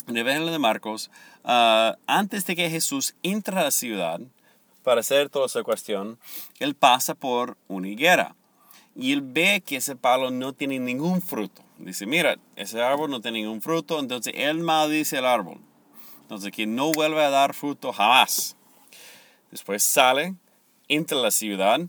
en 0.08 0.16
el 0.16 0.22
Evangelio 0.22 0.50
de 0.50 0.58
Marcos, 0.58 1.12
uh, 1.44 1.94
antes 2.08 2.44
de 2.46 2.56
que 2.56 2.70
Jesús 2.70 3.14
entre 3.22 3.56
a 3.56 3.64
la 3.64 3.70
ciudad 3.70 4.20
para 4.82 5.00
hacer 5.00 5.28
toda 5.28 5.46
esa 5.46 5.62
cuestión, 5.62 6.18
él 6.58 6.74
pasa 6.74 7.14
por 7.14 7.56
una 7.68 7.88
higuera 7.88 8.34
y 8.94 9.12
él 9.12 9.22
ve 9.22 9.62
que 9.64 9.76
ese 9.76 9.96
palo 9.96 10.30
no 10.30 10.52
tiene 10.52 10.78
ningún 10.78 11.22
fruto. 11.22 11.62
Dice, 11.78 12.06
mira, 12.06 12.36
ese 12.56 12.82
árbol 12.82 13.10
no 13.10 13.20
tiene 13.20 13.40
ningún 13.40 13.62
fruto, 13.62 13.98
entonces 13.98 14.32
él 14.36 14.58
maldice 14.58 15.18
el 15.18 15.26
árbol. 15.26 15.58
Entonces 16.22 16.52
que 16.52 16.66
no 16.66 16.92
vuelve 16.92 17.22
a 17.22 17.30
dar 17.30 17.54
fruto 17.54 17.92
jamás. 17.92 18.56
Después 19.50 19.82
sale, 19.82 20.34
entra 20.88 21.18
a 21.18 21.22
la 21.22 21.30
ciudad, 21.30 21.80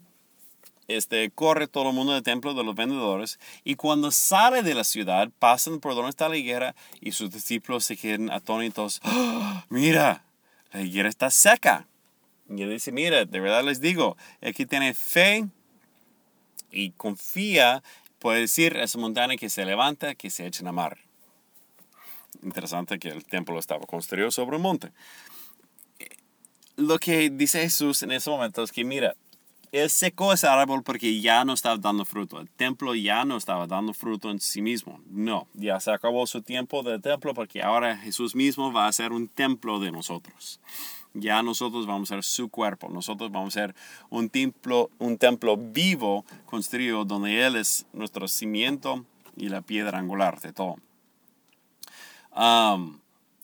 este, 0.88 1.30
corre 1.32 1.68
todo 1.68 1.90
el 1.90 1.96
mundo 1.96 2.14
del 2.14 2.24
templo 2.24 2.54
de 2.54 2.64
los 2.64 2.76
vendedores 2.76 3.40
y 3.64 3.76
cuando 3.76 4.12
sale 4.12 4.64
de 4.64 4.74
la 4.74 4.84
ciudad 4.84 5.30
pasan 5.40 5.80
por 5.80 5.96
donde 5.96 6.10
está 6.10 6.28
la 6.28 6.38
higuera 6.38 6.76
y 7.00 7.14
sus 7.14 7.32
discípulos 7.32 7.86
se 7.86 7.96
quedan 7.96 8.30
atónitos. 8.32 9.00
¡Ah! 9.04 9.66
Mira, 9.70 10.26
la 10.72 10.82
higuera 10.82 11.10
está 11.10 11.30
seca. 11.30 11.88
Y 12.50 12.62
él 12.62 12.70
dice, 12.70 12.92
mira, 12.92 13.26
de 13.26 13.40
verdad 13.40 13.64
les 13.64 13.80
digo, 13.80 14.18
el 14.42 14.54
que 14.54 14.66
tiene 14.66 14.94
fe 14.94 15.48
y 16.72 16.92
confía, 16.92 17.84
puede 18.20 18.42
decir 18.42 18.78
a 18.78 18.84
esa 18.84 18.98
montaña 18.98 19.38
que 19.38 19.50
se 19.50 19.66
levanta, 19.66 20.16
que 20.16 20.30
se 20.30 20.46
echa 20.46 20.60
en 20.60 20.66
la 20.66 20.72
mar. 20.72 20.98
Interesante 22.42 23.00
que 23.00 23.10
el 23.10 23.26
templo 23.26 23.58
estaba 23.60 23.86
construido 23.86 24.32
sobre 24.32 24.58
un 24.58 24.64
monte. 24.64 24.92
Lo 26.76 26.98
que 27.00 27.30
dice 27.30 27.62
Jesús 27.62 28.04
en 28.04 28.12
ese 28.12 28.30
momento 28.30 28.64
es 28.64 28.72
que, 28.72 28.84
mira, 28.84 29.16
él 29.72 29.90
secó 29.90 30.34
ese 30.34 30.48
árbol 30.48 30.84
porque 30.84 31.22
ya 31.22 31.46
no 31.46 31.54
estaba 31.54 31.78
dando 31.78 32.06
fruto. 32.06 32.40
El 32.40 32.50
templo 32.50 32.94
ya 32.94 33.26
no 33.26 33.38
estaba 33.38 33.68
dando 33.68 33.94
fruto 33.94 34.30
en 34.30 34.40
sí 34.40 34.62
mismo. 34.62 35.02
No, 35.08 35.48
ya 35.54 35.80
se 35.80 35.92
acabó 35.92 36.28
su 36.28 36.42
tiempo 36.42 36.84
del 36.84 37.02
templo 37.02 37.34
porque 37.34 37.62
ahora 37.62 37.98
Jesús 37.98 38.36
mismo 38.36 38.74
va 38.74 38.88
a 38.88 38.94
ser 38.94 39.12
un 39.14 39.28
templo 39.28 39.80
de 39.80 39.92
nosotros 39.92 40.60
ya 41.14 41.44
nosotros 41.44 41.86
vamos 41.86 42.12
a 42.12 42.16
ser 42.16 42.24
su 42.24 42.50
cuerpo, 42.50 42.90
nosotros 42.90 43.32
vamos 43.32 43.56
a 43.56 43.62
ser 43.62 43.76
un 44.10 44.30
templo, 44.30 44.90
un 45.00 45.18
templo 45.18 45.58
vivo 45.58 46.26
construido 46.46 47.06
donde 47.06 47.46
Él 47.46 47.56
es 47.56 47.86
nuestro 47.94 48.28
cimiento 48.28 49.06
y 49.36 49.50
la 49.50 49.62
piedra 49.62 50.00
angular 50.00 50.40
de 50.42 50.54
todo. 50.54 50.78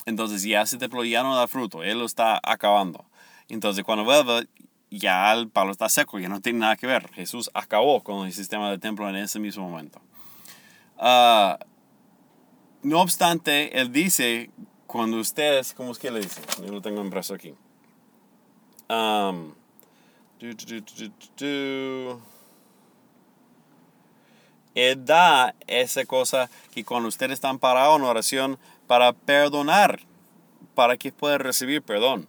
entonces 0.05 0.43
ya 0.43 0.62
ese 0.62 0.77
templo 0.77 1.03
ya 1.03 1.23
no 1.23 1.36
da 1.36 1.47
fruto, 1.47 1.84
Él 1.84 1.99
lo 1.99 2.05
está 2.05 2.39
acabando. 2.43 3.05
Entonces 3.47 3.84
cuando 3.84 4.03
vuelva, 4.03 4.41
ya 4.91 5.32
el 5.34 5.49
palo 5.49 5.71
está 5.71 5.89
seco, 5.89 6.19
ya 6.19 6.29
no 6.29 6.41
tiene 6.41 6.60
nada 6.60 6.75
que 6.75 6.88
ver. 6.88 7.12
Jesús 7.13 7.49
acabó 7.53 8.03
con 8.03 8.25
el 8.25 8.34
sistema 8.34 8.69
del 8.69 8.79
templo 8.79 9.08
en 9.10 9.15
ese 9.15 9.39
mismo 9.39 9.69
momento. 9.69 10.01
Ah, 10.97 11.60
no 12.82 13.01
obstante, 13.01 13.79
Él 13.79 13.91
dice 13.91 14.49
cuando 14.89 15.17
ustedes, 15.17 15.75
¿cómo 15.75 15.91
es 15.91 15.99
que 15.99 16.10
le 16.10 16.19
dicen? 16.19 16.43
Yo 16.65 16.71
lo 16.73 16.82
tengo 16.82 16.99
impreso 16.99 17.36
aquí. 17.36 17.54
Um, 18.89 19.54
Él 24.73 25.06
da 25.06 25.54
esa 25.67 26.06
cosa 26.06 26.49
que 26.73 26.84
cuando 26.84 27.08
ustedes 27.08 27.34
están 27.34 27.60
parados 27.60 27.99
en 27.99 28.04
oración 28.04 28.58
para 28.88 29.13
perdonar, 29.13 29.99
para 30.73 30.97
que 30.97 31.12
puedan 31.12 31.41
recibir 31.41 31.84
perdón. 31.84 32.28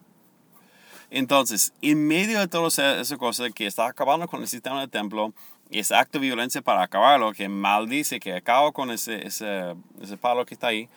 Entonces, 1.08 1.72
en 1.80 2.06
medio 2.06 2.40
de 2.40 2.48
toda 2.48 2.68
esa 2.68 3.16
cosa 3.16 3.48
que 3.48 3.66
está 3.66 3.86
acabando 3.86 4.28
con 4.28 4.42
el 4.42 4.48
sistema 4.48 4.80
del 4.80 4.90
templo, 4.90 5.32
ese 5.70 5.94
acto 5.94 6.18
de 6.18 6.26
violencia 6.26 6.60
para 6.60 6.82
acabarlo, 6.82 7.32
que 7.32 7.48
maldice, 7.48 8.20
que 8.20 8.34
acaba 8.34 8.70
con 8.70 8.90
ese, 8.90 9.26
ese, 9.26 9.74
ese 10.02 10.18
palo 10.18 10.44
que 10.44 10.52
está 10.52 10.66
ahí, 10.66 10.90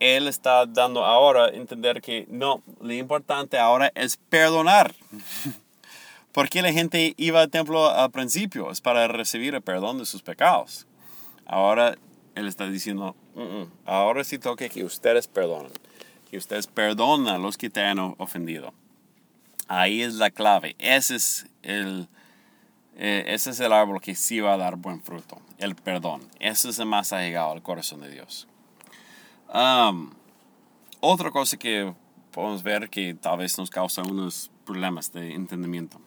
él 0.00 0.28
está 0.28 0.64
dando 0.64 1.04
ahora 1.04 1.50
entender 1.50 2.00
que 2.00 2.26
no, 2.30 2.62
lo 2.80 2.92
importante 2.92 3.58
ahora 3.58 3.92
es 3.94 4.16
perdonar. 4.16 4.94
Porque 6.32 6.62
la 6.62 6.72
gente 6.72 7.14
iba 7.18 7.42
al 7.42 7.50
templo 7.50 7.88
al 7.88 8.10
principio? 8.10 8.70
Es 8.70 8.80
para 8.80 9.06
recibir 9.08 9.54
el 9.54 9.62
perdón 9.62 9.98
de 9.98 10.06
sus 10.06 10.22
pecados. 10.22 10.86
Ahora 11.44 11.98
Él 12.34 12.46
está 12.46 12.68
diciendo, 12.68 13.16
ahora 13.84 14.24
sí 14.24 14.38
toca 14.38 14.68
que 14.68 14.84
ustedes 14.84 15.28
perdonen. 15.28 15.72
Que 16.30 16.38
ustedes 16.38 16.66
perdonen 16.68 17.28
a 17.28 17.38
los 17.38 17.58
que 17.58 17.68
te 17.68 17.82
han 17.82 17.98
ofendido. 17.98 18.72
Ahí 19.66 20.02
es 20.02 20.14
la 20.14 20.30
clave. 20.30 20.76
Ese 20.78 21.16
es 21.16 21.46
el, 21.62 22.08
eh, 22.96 23.24
ese 23.26 23.50
es 23.50 23.58
el 23.58 23.72
árbol 23.72 24.00
que 24.00 24.14
sí 24.14 24.38
va 24.38 24.54
a 24.54 24.56
dar 24.56 24.76
buen 24.76 25.02
fruto. 25.02 25.42
El 25.58 25.74
perdón. 25.74 26.22
Ese 26.38 26.70
es 26.70 26.78
el 26.78 26.86
más 26.86 27.12
allegado 27.12 27.50
al 27.50 27.62
corazón 27.62 28.00
de 28.02 28.10
Dios 28.10 28.46
otra 31.00 31.30
cosa 31.30 31.56
que 31.56 31.92
podemos 32.30 32.62
ver 32.62 32.88
que 32.88 33.14
tal 33.14 33.38
vez 33.38 33.58
nos 33.58 33.70
causa 33.70 34.02
unos 34.02 34.50
problemas 34.64 35.12
de 35.12 35.34
entendimiento. 35.34 36.00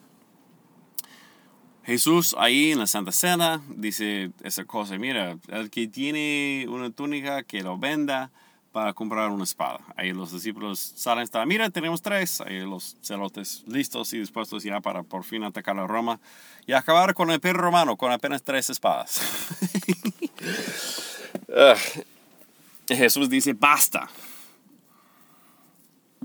Jesús 1.84 2.34
ahí 2.38 2.72
en 2.72 2.78
la 2.78 2.86
Santa 2.86 3.12
Cena 3.12 3.62
dice 3.68 4.30
esa 4.42 4.64
cosa, 4.64 4.96
mira, 4.96 5.36
el 5.48 5.68
que 5.68 5.86
tiene 5.86 6.66
una 6.68 6.90
túnica 6.90 7.42
que 7.42 7.62
lo 7.62 7.76
venda 7.76 8.30
para 8.72 8.94
comprar 8.94 9.30
una 9.30 9.44
espada. 9.44 9.80
Ahí 9.94 10.12
los 10.12 10.32
discípulos 10.32 10.80
salen, 10.96 11.22
está, 11.22 11.44
mira, 11.44 11.68
tenemos 11.70 12.00
tres, 12.00 12.40
ahí 12.40 12.60
los 12.60 12.96
celotes 13.02 13.62
listos 13.68 14.12
y 14.14 14.18
dispuestos 14.18 14.64
ya 14.64 14.80
para 14.80 15.02
por 15.02 15.24
fin 15.24 15.44
atacar 15.44 15.78
a 15.78 15.86
Roma 15.86 16.18
y 16.66 16.72
acabar 16.72 17.14
con 17.14 17.28
el 17.28 17.36
imperio 17.36 17.60
romano 17.60 17.96
con 17.96 18.10
apenas 18.10 18.42
tres 18.42 18.70
espadas. 18.70 19.20
Jesús 22.88 23.30
dice, 23.30 23.54
basta. 23.54 24.08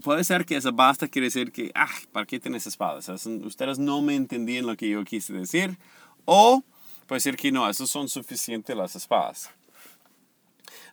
puede 0.01 0.23
ser 0.23 0.45
que 0.45 0.55
esa 0.55 0.71
basta 0.71 1.07
quiere 1.07 1.27
decir 1.27 1.51
que, 1.51 1.71
ah, 1.75 1.89
¿para 2.11 2.25
qué 2.25 2.39
tienes 2.39 2.67
espadas? 2.67 3.09
Ustedes 3.09 3.79
no 3.79 4.01
me 4.01 4.15
entendían 4.15 4.65
lo 4.65 4.75
que 4.75 4.89
yo 4.89 5.03
quise 5.03 5.33
decir. 5.33 5.77
O 6.25 6.63
puede 7.07 7.17
decir 7.17 7.35
que 7.37 7.51
no, 7.51 7.69
esos 7.69 7.89
son 7.89 8.09
suficientes 8.09 8.75
las 8.75 8.95
espadas. 8.95 9.51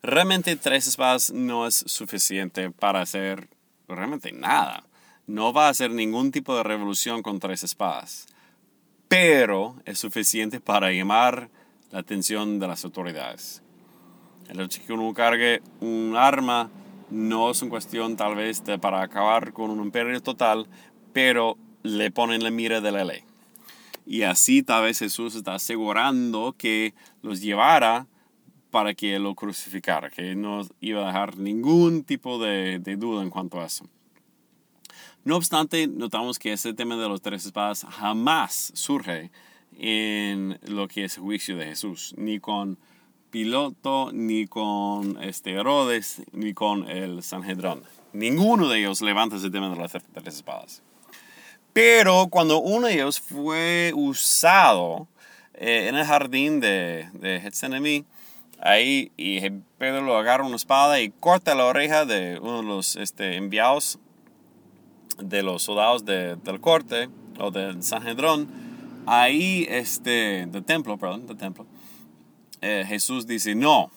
Realmente 0.02 0.56
tres 0.56 0.86
espadas 0.86 1.32
no 1.32 1.66
es 1.66 1.84
suficiente 1.86 2.70
para 2.70 3.00
hacer 3.00 3.48
realmente 3.88 4.32
nada. 4.32 4.84
No 5.26 5.52
va 5.52 5.66
a 5.66 5.70
hacer 5.70 5.90
ningún 5.90 6.30
tipo 6.30 6.56
de 6.56 6.62
revolución 6.62 7.22
con 7.22 7.40
tres 7.40 7.64
espadas. 7.64 8.26
Pero 9.08 9.76
es 9.84 9.98
suficiente 9.98 10.60
para 10.60 10.92
llamar 10.92 11.50
la 11.90 12.00
atención 12.00 12.58
de 12.58 12.68
las 12.68 12.84
autoridades. 12.84 13.62
El 14.48 14.60
hecho 14.60 14.80
de 14.80 14.86
que 14.86 14.92
uno 14.92 15.12
cargue 15.12 15.62
un 15.80 16.14
arma 16.16 16.70
no 17.10 17.50
es 17.50 17.62
una 17.62 17.70
cuestión 17.70 18.16
tal 18.16 18.34
vez 18.34 18.62
para 18.80 19.02
acabar 19.02 19.52
con 19.52 19.70
un 19.70 19.82
imperio 19.82 20.20
total, 20.20 20.66
pero 21.12 21.56
le 21.82 22.10
ponen 22.10 22.42
la 22.42 22.50
mira 22.50 22.80
de 22.80 22.92
la 22.92 23.04
ley. 23.04 23.22
Y 24.04 24.22
así 24.22 24.62
tal 24.62 24.84
vez 24.84 24.98
Jesús 24.98 25.34
está 25.34 25.54
asegurando 25.54 26.54
que 26.56 26.94
los 27.22 27.40
llevara 27.40 28.06
para 28.70 28.94
que 28.94 29.18
lo 29.18 29.34
crucificara, 29.34 30.10
que 30.10 30.34
no 30.34 30.66
iba 30.80 31.02
a 31.02 31.06
dejar 31.06 31.38
ningún 31.38 32.04
tipo 32.04 32.38
de, 32.38 32.78
de 32.78 32.96
duda 32.96 33.22
en 33.22 33.30
cuanto 33.30 33.60
a 33.60 33.66
eso. 33.66 33.86
No 35.24 35.36
obstante, 35.36 35.88
notamos 35.88 36.38
que 36.38 36.52
ese 36.52 36.72
tema 36.72 36.96
de 36.96 37.08
los 37.08 37.20
tres 37.20 37.46
espadas 37.46 37.84
jamás 37.90 38.70
surge 38.74 39.30
en 39.78 40.58
lo 40.62 40.86
que 40.86 41.04
es 41.04 41.16
el 41.16 41.24
juicio 41.24 41.56
de 41.56 41.66
Jesús, 41.66 42.14
ni 42.16 42.38
con 42.38 42.78
Piloto, 43.30 44.10
ni 44.12 44.46
con 44.46 45.22
este 45.22 45.52
Herodes, 45.52 46.22
ni 46.32 46.54
con 46.54 46.88
el 46.88 47.22
Sanhedrón. 47.22 47.82
Ninguno 48.12 48.68
de 48.68 48.78
ellos 48.78 49.02
levanta 49.02 49.36
ese 49.36 49.50
tema 49.50 49.70
de 49.70 49.76
las 49.76 49.92
tres 49.92 50.34
espadas. 50.34 50.82
Pero 51.72 52.28
cuando 52.28 52.58
uno 52.58 52.86
de 52.86 52.94
ellos 52.94 53.20
fue 53.20 53.92
usado 53.94 55.08
eh, 55.54 55.88
en 55.88 55.96
el 55.96 56.06
jardín 56.06 56.60
de, 56.60 57.10
de 57.12 57.40
Getsemaní, 57.40 58.04
ahí 58.60 59.12
y 59.16 59.40
Pedro 59.78 60.00
lo 60.00 60.16
agarra 60.16 60.44
una 60.44 60.56
espada 60.56 61.00
y 61.00 61.10
corta 61.10 61.54
la 61.54 61.66
oreja 61.66 62.04
de 62.04 62.38
uno 62.40 62.58
de 62.58 62.62
los 62.62 62.96
este, 62.96 63.36
enviados 63.36 63.98
de 65.18 65.42
los 65.42 65.62
soldados 65.62 66.04
del 66.04 66.60
corte 66.60 67.08
o 67.38 67.50
del 67.50 67.82
Sanhedrón, 67.82 68.48
ahí 69.06 69.66
este, 69.68 70.46
del 70.46 70.64
templo, 70.64 70.96
perdón, 70.98 71.26
del 71.26 71.36
templo, 71.36 71.66
eh, 72.66 72.84
Jesús 72.84 73.26
dice, 73.26 73.54
no, 73.54 73.92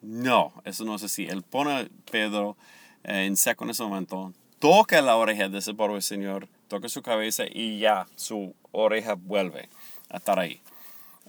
no, 0.00 0.52
eso 0.64 0.84
no 0.84 0.94
es 0.94 1.02
así. 1.02 1.26
Él 1.26 1.42
pone 1.42 1.72
a 1.72 1.88
Pedro 2.10 2.56
eh, 3.02 3.24
en 3.24 3.36
seco 3.36 3.64
en 3.64 3.70
ese 3.70 3.82
momento, 3.82 4.32
toca 4.60 5.02
la 5.02 5.16
oreja 5.16 5.48
de 5.48 5.58
ese 5.58 5.74
pobre 5.74 6.00
señor, 6.02 6.48
toca 6.68 6.88
su 6.88 7.02
cabeza 7.02 7.44
y 7.50 7.80
ya 7.80 8.06
su 8.14 8.54
oreja 8.70 9.14
vuelve 9.14 9.68
a 10.08 10.18
estar 10.18 10.38
ahí. 10.38 10.60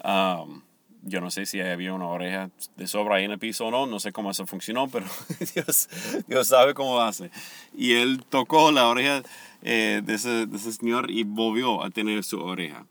Um, 0.04 0.62
yo 1.02 1.20
no 1.20 1.32
sé 1.32 1.48
si 1.48 1.60
había 1.60 1.94
una 1.94 2.08
oreja 2.08 2.52
de 2.76 2.86
sobra 2.86 3.16
ahí 3.16 3.24
en 3.24 3.32
el 3.32 3.40
piso 3.40 3.66
o 3.66 3.72
no, 3.72 3.88
no 3.88 4.00
sé 4.00 4.12
cómo 4.12 4.30
eso 4.30 4.46
funcionó, 4.46 4.88
pero 4.88 5.06
Dios, 5.56 5.90
Dios 6.28 6.48
sabe 6.48 6.76
cómo 6.76 7.02
hace. 7.02 7.32
Y 7.76 7.94
él 7.94 8.24
tocó 8.30 8.72
la 8.72 8.88
oreja 8.88 9.24
eh, 9.64 10.02
de, 10.04 10.14
ese, 10.14 10.46
de, 10.46 10.58
ese, 10.58 10.74
señor 10.74 11.10
y 11.10 11.24
volvió 11.24 11.84
a 11.84 11.90
tener 11.90 12.24
su 12.24 12.40
oreja. 12.40 12.86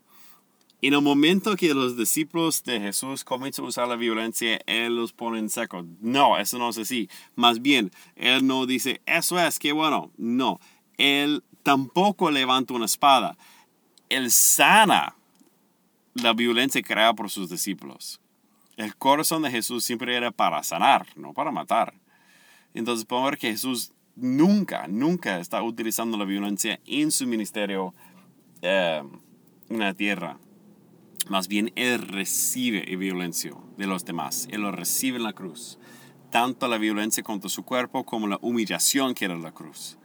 En 0.79 0.93
el 0.93 1.01
momento 1.01 1.55
que 1.55 1.73
los 1.73 1.97
discípulos 1.97 2.63
de 2.63 2.79
Jesús 2.79 3.23
comienzan 3.23 3.65
a 3.65 3.69
usar 3.69 3.87
la 3.87 3.95
violencia, 3.95 4.59
Él 4.67 4.95
los 4.95 5.11
pone 5.11 5.39
en 5.39 5.49
seco. 5.49 5.83
No, 6.01 6.37
eso 6.37 6.59
no 6.59 6.69
es 6.69 6.77
así. 6.77 7.09
Más 7.35 7.63
bien, 7.63 7.91
Él 8.15 8.45
no 8.45 8.67
dice, 8.67 9.01
eso 9.07 9.39
es, 9.39 9.57
qué 9.57 9.71
bueno. 9.71 10.11
No, 10.17 10.59
Él 10.97 11.43
tampoco 11.63 12.29
levanta 12.29 12.75
una 12.75 12.85
espada. 12.85 13.37
Él 14.09 14.29
sana 14.31 15.15
la 16.13 16.33
violencia 16.33 16.81
creada 16.83 17.13
por 17.13 17.31
sus 17.31 17.49
discípulos. 17.49 18.21
El 18.75 18.95
corazón 18.95 19.41
de 19.41 19.49
Jesús 19.49 19.83
siempre 19.83 20.15
era 20.15 20.29
para 20.29 20.61
sanar, 20.61 21.07
no 21.15 21.33
para 21.33 21.51
matar. 21.51 21.95
Entonces 22.75 23.05
podemos 23.05 23.31
ver 23.31 23.39
que 23.39 23.51
Jesús 23.51 23.91
nunca, 24.15 24.87
nunca 24.87 25.39
está 25.39 25.63
utilizando 25.63 26.17
la 26.17 26.25
violencia 26.25 26.79
en 26.85 27.09
su 27.09 27.25
ministerio 27.25 27.95
eh, 28.61 29.01
en 29.69 29.79
la 29.79 29.95
tierra. 29.95 30.37
Más 31.29 31.47
bien, 31.47 31.71
Él 31.75 31.99
recibe 32.07 32.81
violencia 32.95 33.51
de 33.77 33.87
los 33.87 34.05
demás. 34.05 34.47
Él 34.51 34.61
lo 34.61 34.71
recibe 34.71 35.17
en 35.17 35.23
la 35.23 35.33
cruz. 35.33 35.77
Tanto 36.31 36.67
la 36.67 36.77
violencia 36.77 37.23
contra 37.23 37.49
su 37.49 37.63
cuerpo 37.63 38.05
como 38.05 38.27
la 38.27 38.37
humillación 38.41 39.13
que 39.13 39.25
era 39.25 39.35
la 39.35 39.51
cruz. 39.51 39.97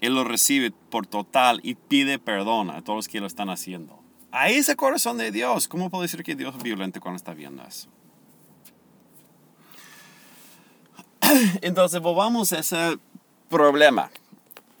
Él 0.00 0.14
lo 0.14 0.24
recibe 0.24 0.70
por 0.70 1.06
total 1.06 1.60
y 1.62 1.74
pide 1.74 2.18
perdón 2.18 2.70
a 2.70 2.82
todos 2.82 2.98
los 2.98 3.08
que 3.08 3.20
lo 3.20 3.26
están 3.26 3.50
haciendo. 3.50 4.00
Ahí 4.32 4.54
es 4.54 4.68
el 4.68 4.76
corazón 4.76 5.18
de 5.18 5.30
Dios. 5.30 5.68
¿Cómo 5.68 5.90
puede 5.90 6.04
decir 6.04 6.22
que 6.22 6.36
Dios 6.36 6.54
es 6.56 6.62
violento 6.62 7.00
cuando 7.00 7.16
está 7.16 7.34
viendo 7.34 7.62
eso? 7.64 7.88
Entonces, 11.62 12.00
volvamos 12.00 12.52
a 12.52 12.60
ese 12.60 12.98
problema, 13.48 14.10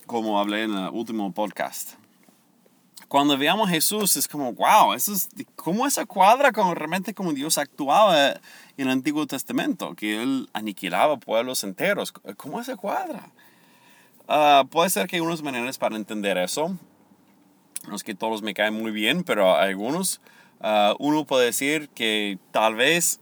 como 0.06 0.38
hablé 0.38 0.64
en 0.64 0.74
el 0.74 0.88
último 0.90 1.32
podcast 1.32 1.99
cuando 3.10 3.36
veamos 3.36 3.68
a 3.68 3.72
Jesús 3.72 4.16
es 4.16 4.28
como, 4.28 4.52
wow, 4.52 4.92
eso 4.94 5.12
es, 5.12 5.28
¿cómo 5.56 5.84
esa 5.84 6.06
cuadra 6.06 6.52
con 6.52 6.76
realmente 6.76 7.12
como 7.12 7.32
Dios 7.32 7.58
actuaba 7.58 8.34
en 8.34 8.40
el 8.76 8.88
Antiguo 8.88 9.26
Testamento? 9.26 9.96
Que 9.96 10.22
Él 10.22 10.48
aniquilaba 10.52 11.16
pueblos 11.16 11.64
enteros. 11.64 12.12
¿Cómo 12.36 12.60
esa 12.60 12.76
cuadra? 12.76 13.28
Uh, 14.28 14.64
puede 14.68 14.90
ser 14.90 15.08
que 15.08 15.16
hay 15.16 15.20
unas 15.22 15.42
maneras 15.42 15.76
para 15.76 15.96
entender 15.96 16.38
eso. 16.38 16.76
No 17.88 17.96
es 17.96 18.04
que 18.04 18.14
todos 18.14 18.42
me 18.42 18.54
caen 18.54 18.74
muy 18.74 18.92
bien, 18.92 19.24
pero 19.24 19.56
algunos. 19.56 20.20
Uh, 20.60 20.94
uno 21.00 21.24
puede 21.24 21.46
decir 21.46 21.88
que 21.88 22.38
tal 22.52 22.76
vez 22.76 23.19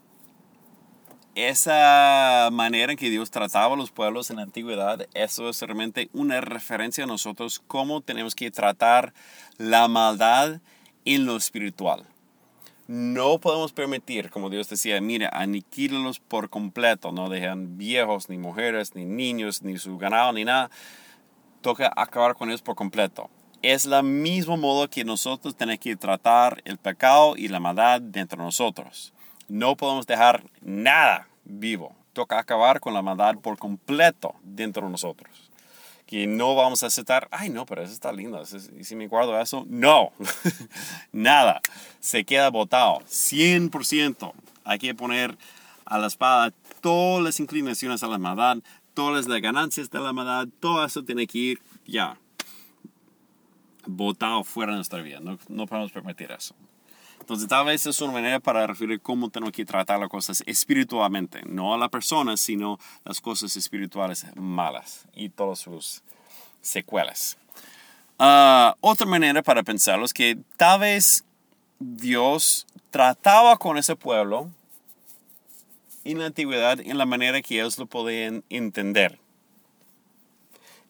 esa 1.38 2.48
manera 2.50 2.92
en 2.92 2.98
que 2.98 3.10
Dios 3.10 3.30
trataba 3.30 3.74
a 3.74 3.76
los 3.76 3.92
pueblos 3.92 4.30
en 4.30 4.36
la 4.36 4.42
antigüedad, 4.42 5.06
eso 5.14 5.48
es 5.48 5.62
realmente 5.62 6.10
una 6.12 6.40
referencia 6.40 7.04
a 7.04 7.06
nosotros, 7.06 7.62
cómo 7.66 8.00
tenemos 8.00 8.34
que 8.34 8.50
tratar 8.50 9.14
la 9.56 9.86
maldad 9.88 10.60
en 11.04 11.26
lo 11.26 11.36
espiritual. 11.36 12.04
No 12.88 13.38
podemos 13.38 13.72
permitir, 13.72 14.30
como 14.30 14.50
Dios 14.50 14.68
decía, 14.68 15.00
mire, 15.00 15.28
aniquílalos 15.30 16.18
por 16.18 16.50
completo, 16.50 17.12
no 17.12 17.28
dejan 17.28 17.78
viejos, 17.78 18.28
ni 18.28 18.38
mujeres, 18.38 18.94
ni 18.94 19.04
niños, 19.04 19.62
ni 19.62 19.78
su 19.78 19.98
ganado, 19.98 20.32
ni 20.32 20.44
nada. 20.44 20.70
Toca 21.60 21.92
acabar 21.94 22.34
con 22.34 22.48
ellos 22.48 22.62
por 22.62 22.74
completo. 22.74 23.30
Es 23.62 23.84
la 23.84 24.02
mismo 24.02 24.56
modo 24.56 24.88
que 24.88 25.04
nosotros 25.04 25.54
tenemos 25.54 25.80
que 25.80 25.96
tratar 25.96 26.62
el 26.64 26.78
pecado 26.78 27.36
y 27.36 27.48
la 27.48 27.60
maldad 27.60 28.00
dentro 28.00 28.38
de 28.38 28.44
nosotros. 28.44 29.12
No 29.48 29.76
podemos 29.76 30.06
dejar 30.06 30.44
nada 30.60 31.27
vivo. 31.48 31.96
Toca 32.12 32.38
acabar 32.38 32.80
con 32.80 32.94
la 32.94 33.02
maldad 33.02 33.36
por 33.36 33.58
completo 33.58 34.34
dentro 34.42 34.84
de 34.84 34.90
nosotros. 34.90 35.50
Que 36.06 36.26
no 36.26 36.54
vamos 36.54 36.82
a 36.82 36.86
aceptar, 36.86 37.28
ay 37.30 37.50
no, 37.50 37.66
pero 37.66 37.82
eso 37.82 37.92
está 37.92 38.12
lindo, 38.12 38.42
y 38.78 38.84
si 38.84 38.96
me 38.96 39.08
guardo 39.08 39.38
eso, 39.38 39.66
no, 39.68 40.12
nada, 41.12 41.60
se 42.00 42.24
queda 42.24 42.48
botado, 42.48 43.00
100%. 43.00 44.32
Hay 44.64 44.78
que 44.78 44.94
poner 44.94 45.36
a 45.84 45.98
la 45.98 46.06
espada 46.06 46.52
todas 46.80 47.22
las 47.22 47.40
inclinaciones 47.40 48.02
a 48.02 48.08
la 48.08 48.16
maldad, 48.16 48.58
todas 48.94 49.26
las 49.26 49.42
ganancias 49.42 49.90
de 49.90 50.00
la 50.00 50.14
maldad, 50.14 50.48
todo 50.60 50.82
eso 50.82 51.02
tiene 51.02 51.26
que 51.26 51.38
ir 51.38 51.62
ya, 51.86 52.16
botado 53.86 54.44
fuera 54.44 54.72
de 54.72 54.76
nuestra 54.76 55.02
vida, 55.02 55.20
no, 55.20 55.38
no 55.48 55.66
podemos 55.66 55.92
permitir 55.92 56.32
eso. 56.32 56.54
Entonces, 57.28 57.46
tal 57.46 57.66
vez 57.66 57.84
es 57.84 58.00
una 58.00 58.14
manera 58.14 58.40
para 58.40 58.66
referir 58.66 59.02
cómo 59.02 59.28
tenemos 59.28 59.52
que 59.52 59.66
tratar 59.66 60.00
las 60.00 60.08
cosas 60.08 60.42
espiritualmente, 60.46 61.42
no 61.44 61.74
a 61.74 61.76
la 61.76 61.90
persona, 61.90 62.38
sino 62.38 62.78
las 63.04 63.20
cosas 63.20 63.54
espirituales 63.54 64.24
malas 64.34 65.04
y 65.14 65.28
todas 65.28 65.58
sus 65.58 66.00
secuelas. 66.62 67.36
Uh, 68.18 68.72
otra 68.80 69.06
manera 69.06 69.42
para 69.42 69.62
pensarlo 69.62 70.06
es 70.06 70.14
que 70.14 70.38
tal 70.56 70.80
vez 70.80 71.22
Dios 71.78 72.66
trataba 72.88 73.58
con 73.58 73.76
ese 73.76 73.94
pueblo 73.94 74.50
en 76.04 76.20
la 76.20 76.24
antigüedad 76.24 76.80
en 76.80 76.96
la 76.96 77.04
manera 77.04 77.42
que 77.42 77.56
ellos 77.56 77.76
lo 77.76 77.84
podían 77.84 78.42
entender. 78.48 79.18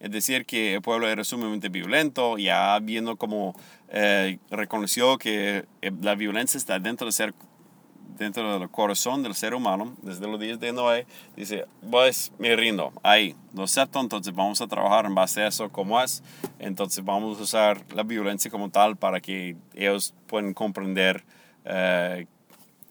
Es 0.01 0.11
decir, 0.13 0.47
que 0.47 0.75
el 0.75 0.83
pueblo 0.83 1.09
era 1.09 1.25
sumamente 1.25 1.69
violento, 1.69 2.39
ya 2.39 2.79
viendo 2.81 3.17
cómo 3.17 3.55
eh, 3.89 4.39
reconoció 4.51 5.19
que 5.19 5.65
eh, 5.83 5.93
la 6.03 6.15
violencia 6.15 6.57
está 6.57 6.79
dentro 6.79 7.07
del, 7.07 7.13
ser, 7.13 7.35
dentro 8.17 8.59
del 8.59 8.69
corazón 8.71 9.25
del 9.25 9.35
ser 9.35 9.55
humano, 9.55 9.97
desde 10.03 10.29
los 10.29 10.39
días 10.39 10.61
de 10.61 10.73
Noé, 10.73 11.07
dice, 11.35 11.67
pues 11.91 12.33
me 12.39 12.55
rindo, 12.55 12.93
ahí, 13.03 13.35
lo 13.55 13.65
acepto, 13.65 13.99
entonces 14.01 14.33
vamos 14.33 14.61
a 14.61 14.69
trabajar 14.69 15.07
en 15.07 15.17
base 15.17 15.43
a 15.43 15.49
eso 15.49 15.69
como 15.71 16.01
es, 16.01 16.23
entonces 16.61 17.05
vamos 17.05 17.41
a 17.41 17.43
usar 17.43 17.85
la 17.93 18.05
violencia 18.05 18.51
como 18.51 18.71
tal 18.71 18.97
para 18.97 19.21
que 19.21 19.57
ellos 19.75 20.15
puedan 20.29 20.55
comprender 20.55 21.25
eh, 21.65 22.27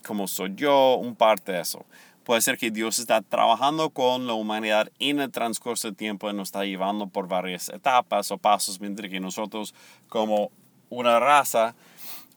cómo 0.05 0.27
soy 0.27 0.53
yo, 0.55 0.95
un 0.95 1.15
parte 1.15 1.53
de 1.53 1.61
eso. 1.61 1.85
Puede 2.27 2.41
ser 2.41 2.57
que 2.57 2.71
Dios 2.71 2.99
está 2.99 3.21
trabajando 3.21 3.89
con 3.91 4.27
la 4.27 4.33
humanidad 4.33 4.91
en 4.99 5.21
el 5.21 5.31
transcurso 5.31 5.87
del 5.87 5.95
tiempo 5.95 6.29
y 6.29 6.33
nos 6.33 6.49
está 6.49 6.65
llevando 6.65 7.07
por 7.07 7.29
varias 7.29 7.69
etapas 7.69 8.31
o 8.31 8.37
pasos, 8.37 8.81
mientras 8.81 9.09
que 9.09 9.21
nosotros 9.21 9.73
como 10.09 10.51
una 10.89 11.21
raza 11.21 11.73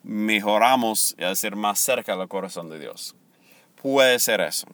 mejoramos 0.05 1.17
a 1.19 1.35
ser 1.35 1.57
más 1.57 1.81
cerca 1.81 2.17
del 2.17 2.29
corazón 2.29 2.71
de 2.71 2.79
Dios. 2.79 3.17
Puede 3.83 4.21
ser 4.21 4.41
eso. 4.43 4.69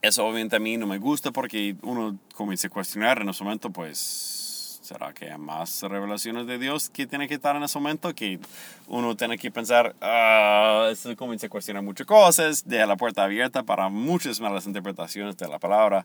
Eso 0.00 0.24
obviamente 0.24 0.56
a 0.56 0.60
mí 0.60 0.78
no 0.78 0.86
me 0.86 0.96
gusta 0.96 1.30
porque 1.30 1.76
uno 1.82 2.18
comienza 2.34 2.68
a 2.68 2.70
cuestionar 2.70 3.20
en 3.20 3.28
ese 3.28 3.44
momento, 3.44 3.68
pues, 3.68 4.49
¿será 4.90 5.12
que 5.12 5.30
hay 5.30 5.38
más 5.38 5.82
revelaciones 5.82 6.48
de 6.48 6.58
Dios 6.58 6.90
que 6.90 7.06
tiene 7.06 7.28
que 7.28 7.34
estar 7.34 7.54
en 7.54 7.62
ese 7.62 7.78
momento? 7.78 8.12
Que 8.12 8.40
uno 8.88 9.14
tiene 9.14 9.38
que 9.38 9.48
pensar, 9.52 9.94
ah, 10.00 10.88
eso 10.90 11.14
comienza 11.14 11.46
a 11.46 11.48
cuestionar 11.48 11.84
muchas 11.84 12.08
cosas, 12.08 12.66
deja 12.66 12.86
la 12.86 12.96
puerta 12.96 13.22
abierta 13.22 13.62
para 13.62 13.88
muchas 13.88 14.40
malas 14.40 14.66
interpretaciones 14.66 15.36
de 15.36 15.46
la 15.46 15.60
palabra 15.60 16.04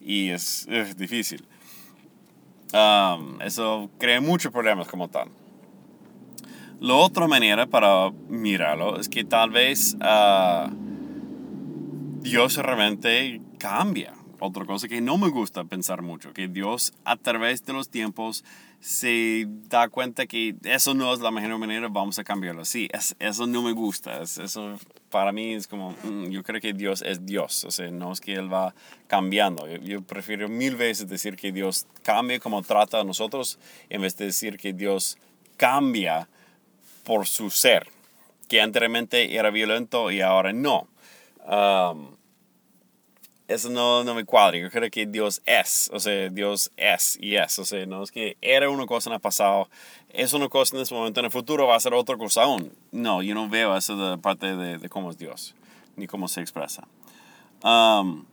y 0.00 0.30
es, 0.30 0.66
difícil. 0.96 1.44
Um, 2.72 3.40
eso 3.40 3.88
crea 3.98 4.20
muchos 4.20 4.50
problemas 4.50 4.88
como 4.88 5.06
tal. 5.08 5.28
La 6.80 6.94
otra 6.94 7.28
manera 7.28 7.68
para 7.68 8.10
mirarlo 8.28 8.98
es 8.98 9.08
que 9.08 9.24
tal 9.24 9.50
vez... 9.50 9.96
Uh, 10.00 10.84
Dios 12.24 12.56
realmente 12.56 13.42
cambia. 13.58 14.13
Otra 14.46 14.66
cosa 14.66 14.88
que 14.88 15.00
no 15.00 15.16
me 15.16 15.30
gusta 15.30 15.64
pensar 15.64 16.02
mucho, 16.02 16.34
que 16.34 16.48
Dios 16.48 16.92
a 17.06 17.16
través 17.16 17.64
de 17.64 17.72
los 17.72 17.88
tiempos 17.88 18.44
se 18.78 19.46
da 19.70 19.88
cuenta 19.88 20.26
que 20.26 20.54
eso 20.64 20.92
no 20.92 21.14
es 21.14 21.20
la 21.20 21.30
mejor 21.30 21.56
manera, 21.56 21.88
vamos 21.88 22.18
a 22.18 22.24
cambiarlo 22.24 22.60
así. 22.60 22.86
Es, 22.92 23.16
eso 23.18 23.46
no 23.46 23.62
me 23.62 23.72
gusta. 23.72 24.20
eso 24.20 24.78
para 25.08 25.32
mí 25.32 25.54
es 25.54 25.66
como, 25.66 25.92
mm, 25.92 26.26
yo 26.26 26.42
creo 26.42 26.60
que 26.60 26.74
Dios 26.74 27.00
es 27.00 27.24
Dios, 27.24 27.64
o 27.64 27.70
sea, 27.70 27.90
no 27.90 28.12
es 28.12 28.20
que 28.20 28.34
Él 28.34 28.52
va 28.52 28.74
cambiando. 29.06 29.66
Yo, 29.66 29.78
yo, 29.78 30.02
prefiero 30.02 30.46
mil 30.50 30.76
veces 30.76 31.08
decir 31.08 31.36
que 31.36 31.50
Dios 31.50 31.86
cambia 32.02 32.38
como 32.38 32.60
trata 32.60 33.00
a 33.00 33.04
nosotros 33.04 33.58
en 33.88 34.02
vez 34.02 34.14
de 34.18 34.26
decir 34.26 34.58
que 34.58 34.74
Dios 34.74 35.16
cambia 35.56 36.28
por 37.02 37.26
su 37.26 37.48
ser, 37.48 37.88
que 38.46 38.60
anteriormente 38.60 39.34
era 39.34 39.48
violento 39.48 40.10
y 40.10 40.20
ahora 40.20 40.52
no. 40.52 40.86
Um, 41.46 42.13
eso 43.48 43.70
no, 43.70 44.04
no 44.04 44.14
me 44.14 44.24
cuadra. 44.24 44.58
Yo 44.58 44.70
creo 44.70 44.90
que 44.90 45.06
Dios 45.06 45.42
es, 45.44 45.90
o 45.92 46.00
sea, 46.00 46.28
Dios 46.30 46.70
es 46.76 47.18
y 47.20 47.36
es. 47.36 47.58
O 47.58 47.64
sea, 47.64 47.84
no 47.86 48.02
es 48.02 48.10
que 48.10 48.36
era 48.40 48.70
una 48.70 48.86
cosa 48.86 49.10
en 49.10 49.14
el 49.14 49.20
pasado, 49.20 49.68
es 50.10 50.32
una 50.32 50.48
cosa 50.48 50.76
en 50.76 50.82
este 50.82 50.94
momento, 50.94 51.20
en 51.20 51.26
el 51.26 51.32
futuro 51.32 51.66
va 51.66 51.76
a 51.76 51.80
ser 51.80 51.94
otra 51.94 52.16
cosa 52.16 52.44
aún. 52.44 52.72
No, 52.92 53.22
yo 53.22 53.34
no 53.34 53.48
veo 53.48 53.76
eso 53.76 53.96
de 53.96 54.18
parte 54.18 54.56
de, 54.56 54.78
de 54.78 54.88
cómo 54.88 55.10
es 55.10 55.18
Dios, 55.18 55.54
ni 55.96 56.06
cómo 56.06 56.28
se 56.28 56.40
expresa. 56.40 56.86
Um, 57.62 58.24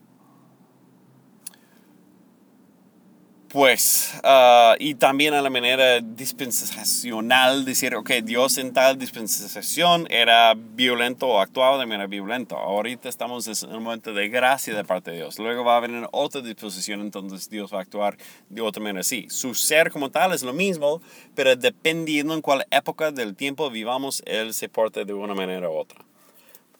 Pues, 3.52 4.14
ah, 4.24 4.78
y 4.80 4.95
también 4.95 5.34
a 5.34 5.41
la 5.41 5.49
manera 5.49 5.99
dispensacional, 5.99 7.66
decir, 7.66 7.93
ok, 7.95 8.10
Dios 8.24 8.58
en 8.58 8.72
tal 8.72 8.97
dispensación 8.97 10.08
era 10.10 10.54
violento 10.56 11.28
o 11.28 11.41
actuaba 11.41 11.78
de 11.78 11.86
manera 11.86 12.08
violenta. 12.08 12.56
Ahorita 12.56 13.10
estamos 13.10 13.64
en 13.64 13.76
un 13.76 13.84
momento 13.84 14.14
de 14.14 14.30
gracia 14.30 14.74
de 14.74 14.86
parte 14.86 15.12
de 15.12 15.18
Dios. 15.18 15.38
Luego 15.38 15.66
va 15.66 15.74
a 15.74 15.78
haber 15.78 15.91
otra 16.14 16.39
disposición, 16.39 17.02
entonces 17.02 17.49
Dios 17.49 17.74
va 17.74 17.80
a 17.80 17.82
actuar 17.82 18.16
de 18.47 18.62
otra 18.62 18.82
manera. 18.82 19.04
Sí, 19.04 19.28
su 19.30 19.54
ser 19.54 19.91
como 19.91 20.10
tal 20.10 20.32
es 20.32 20.43
lo 20.43 20.54
mismo, 20.54 21.02
pero 21.36 21.54
dependiendo 21.58 22.34
en 22.34 22.41
cuál 22.41 22.66
época 22.72 23.12
del 23.12 23.36
tiempo 23.36 23.70
vivamos, 23.70 24.24
Él 24.26 24.54
se 24.54 24.70
porta 24.70 25.04
de 25.04 25.14
una 25.14 25.36
manera 25.36 25.70
u 25.70 25.74
otra. 25.74 26.06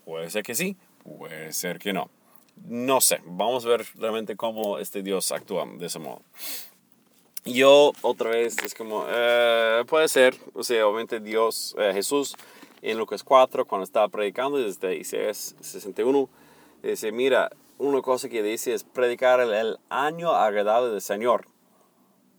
Puede 0.06 0.30
ser 0.30 0.44
que 0.44 0.56
sí, 0.56 0.78
puede 1.04 1.52
ser 1.52 1.80
que 1.80 1.92
no 1.92 2.10
no 2.68 3.02
sé, 3.02 3.22
vamos 3.26 3.66
a 3.66 3.70
ver 3.70 3.86
realmente 3.96 4.36
cómo 4.36 4.78
este 4.78 5.04
Dios 5.04 5.32
actúa 5.32 5.66
de 5.66 5.86
ese 5.86 6.00
modo. 6.00 6.22
Yo 7.44 7.94
otra 8.02 8.30
vez 8.30 8.56
es 8.64 8.76
como, 8.76 9.06
eh, 9.10 9.84
puede 9.88 10.08
ser, 10.08 10.36
o 10.54 10.64
sea, 10.64 10.86
obviamente 10.86 11.20
Dios, 11.20 11.76
eh, 11.80 11.92
Jesús 11.94 12.36
en 12.84 12.98
Lucas 12.98 13.24
4, 13.24 13.66
cuando 13.66 13.84
estaba 13.84 14.08
predicando 14.10 14.58
desde 14.58 14.96
Isaías 14.96 15.56
61, 15.60 16.30
dice, 16.84 17.12
mira, 17.12 17.50
una 17.80 18.02
cosa 18.02 18.30
que 18.30 18.44
dice 18.44 18.74
es 18.74 18.84
predicar 18.84 19.40
el, 19.40 19.78
año 19.90 20.32
agradable 20.32 20.92
del 20.92 21.02
Señor. 21.02 21.48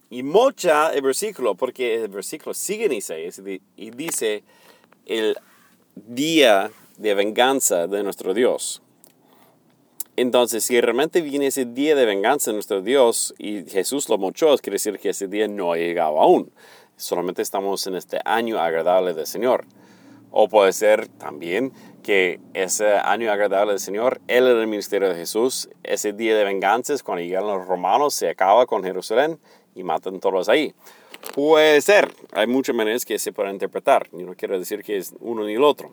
Y 0.08 0.22
mocha 0.22 0.92
el 0.92 1.02
versículo, 1.02 1.56
porque 1.56 2.02
el 2.02 2.08
versículo 2.08 2.54
sigue 2.54 2.84
en 2.84 2.92
Isaías 2.92 3.40
y 3.76 3.90
dice 3.90 4.44
el 5.06 5.36
día 5.96 6.70
de 6.96 7.14
venganza 7.14 7.86
de 7.86 8.02
nuestro 8.02 8.34
Dios. 8.34 8.82
Entonces, 10.14 10.64
si 10.64 10.78
realmente 10.78 11.22
viene 11.22 11.46
ese 11.46 11.64
día 11.64 11.94
de 11.94 12.04
venganza 12.04 12.50
de 12.50 12.54
nuestro 12.54 12.82
Dios 12.82 13.34
y 13.38 13.64
Jesús 13.64 14.10
lo 14.10 14.18
mochó, 14.18 14.54
quiere 14.58 14.74
decir 14.74 14.98
que 14.98 15.08
ese 15.08 15.26
día 15.26 15.48
no 15.48 15.72
ha 15.72 15.76
llegado 15.78 16.20
aún. 16.20 16.52
Solamente 16.96 17.40
estamos 17.40 17.86
en 17.86 17.96
este 17.96 18.20
año 18.26 18.60
agradable 18.60 19.14
del 19.14 19.26
Señor. 19.26 19.64
O 20.30 20.48
puede 20.48 20.74
ser 20.74 21.08
también 21.08 21.72
que 22.02 22.40
ese 22.52 22.92
año 22.92 23.32
agradable 23.32 23.72
del 23.72 23.80
Señor, 23.80 24.20
Él 24.28 24.46
en 24.46 24.58
el 24.58 24.66
ministerio 24.66 25.08
de 25.08 25.14
Jesús, 25.14 25.70
ese 25.82 26.12
día 26.12 26.36
de 26.36 26.44
venganza 26.44 26.92
es 26.92 27.02
cuando 27.02 27.24
llegan 27.24 27.46
los 27.46 27.66
romanos, 27.66 28.12
se 28.12 28.28
acaba 28.28 28.66
con 28.66 28.84
Jerusalén 28.84 29.38
y 29.74 29.82
matan 29.82 30.20
todos 30.20 30.50
ahí. 30.50 30.74
Puede 31.34 31.80
ser, 31.80 32.12
hay 32.32 32.46
muchas 32.46 32.74
maneras 32.74 33.06
que 33.06 33.18
se 33.18 33.32
pueden 33.32 33.54
interpretar. 33.54 34.08
Yo 34.12 34.26
no 34.26 34.34
quiero 34.34 34.58
decir 34.58 34.82
que 34.82 34.98
es 34.98 35.14
uno 35.20 35.44
ni 35.44 35.54
el 35.54 35.64
otro. 35.64 35.90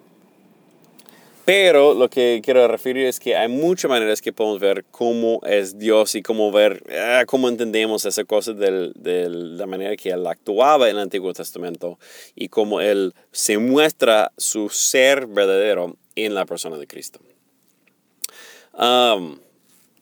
Pero 1.50 1.96
lo 1.96 2.12
que 2.12 2.42
quiero 2.44 2.68
referir 2.68 3.08
es 3.08 3.20
que 3.20 3.36
hay 3.36 3.48
muchas 3.48 3.90
maneras 3.90 4.22
que 4.22 4.32
podemos 4.32 4.60
ver 4.60 4.86
cómo 4.92 5.42
es 5.48 5.80
Dios 5.80 6.14
y 6.14 6.22
cómo 6.22 6.52
ver, 6.52 6.84
ah, 6.96 7.24
cómo 7.26 7.50
entendemos 7.50 8.06
esa 8.06 8.24
cosa 8.24 8.54
de, 8.54 8.92
la 9.32 9.66
manera 9.66 9.98
que 9.98 10.12
Él 10.12 10.28
actuaba 10.28 10.92
en 10.92 10.98
el 10.98 11.02
Antiguo 11.02 11.34
Testamento 11.34 11.98
y 12.36 12.50
cómo 12.50 12.82
Él 12.82 13.16
se 13.32 13.58
muestra 13.58 14.32
su 14.38 14.70
ser 14.70 15.26
verdadero 15.26 15.98
en 16.14 16.36
la 16.36 16.46
persona 16.46 16.78
de 16.78 16.86
Cristo. 16.86 17.20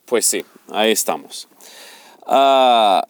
pues 0.04 0.26
sí, 0.26 0.43
ahí 0.68 0.91
estamos. 0.91 1.48
Ah, 2.26 3.08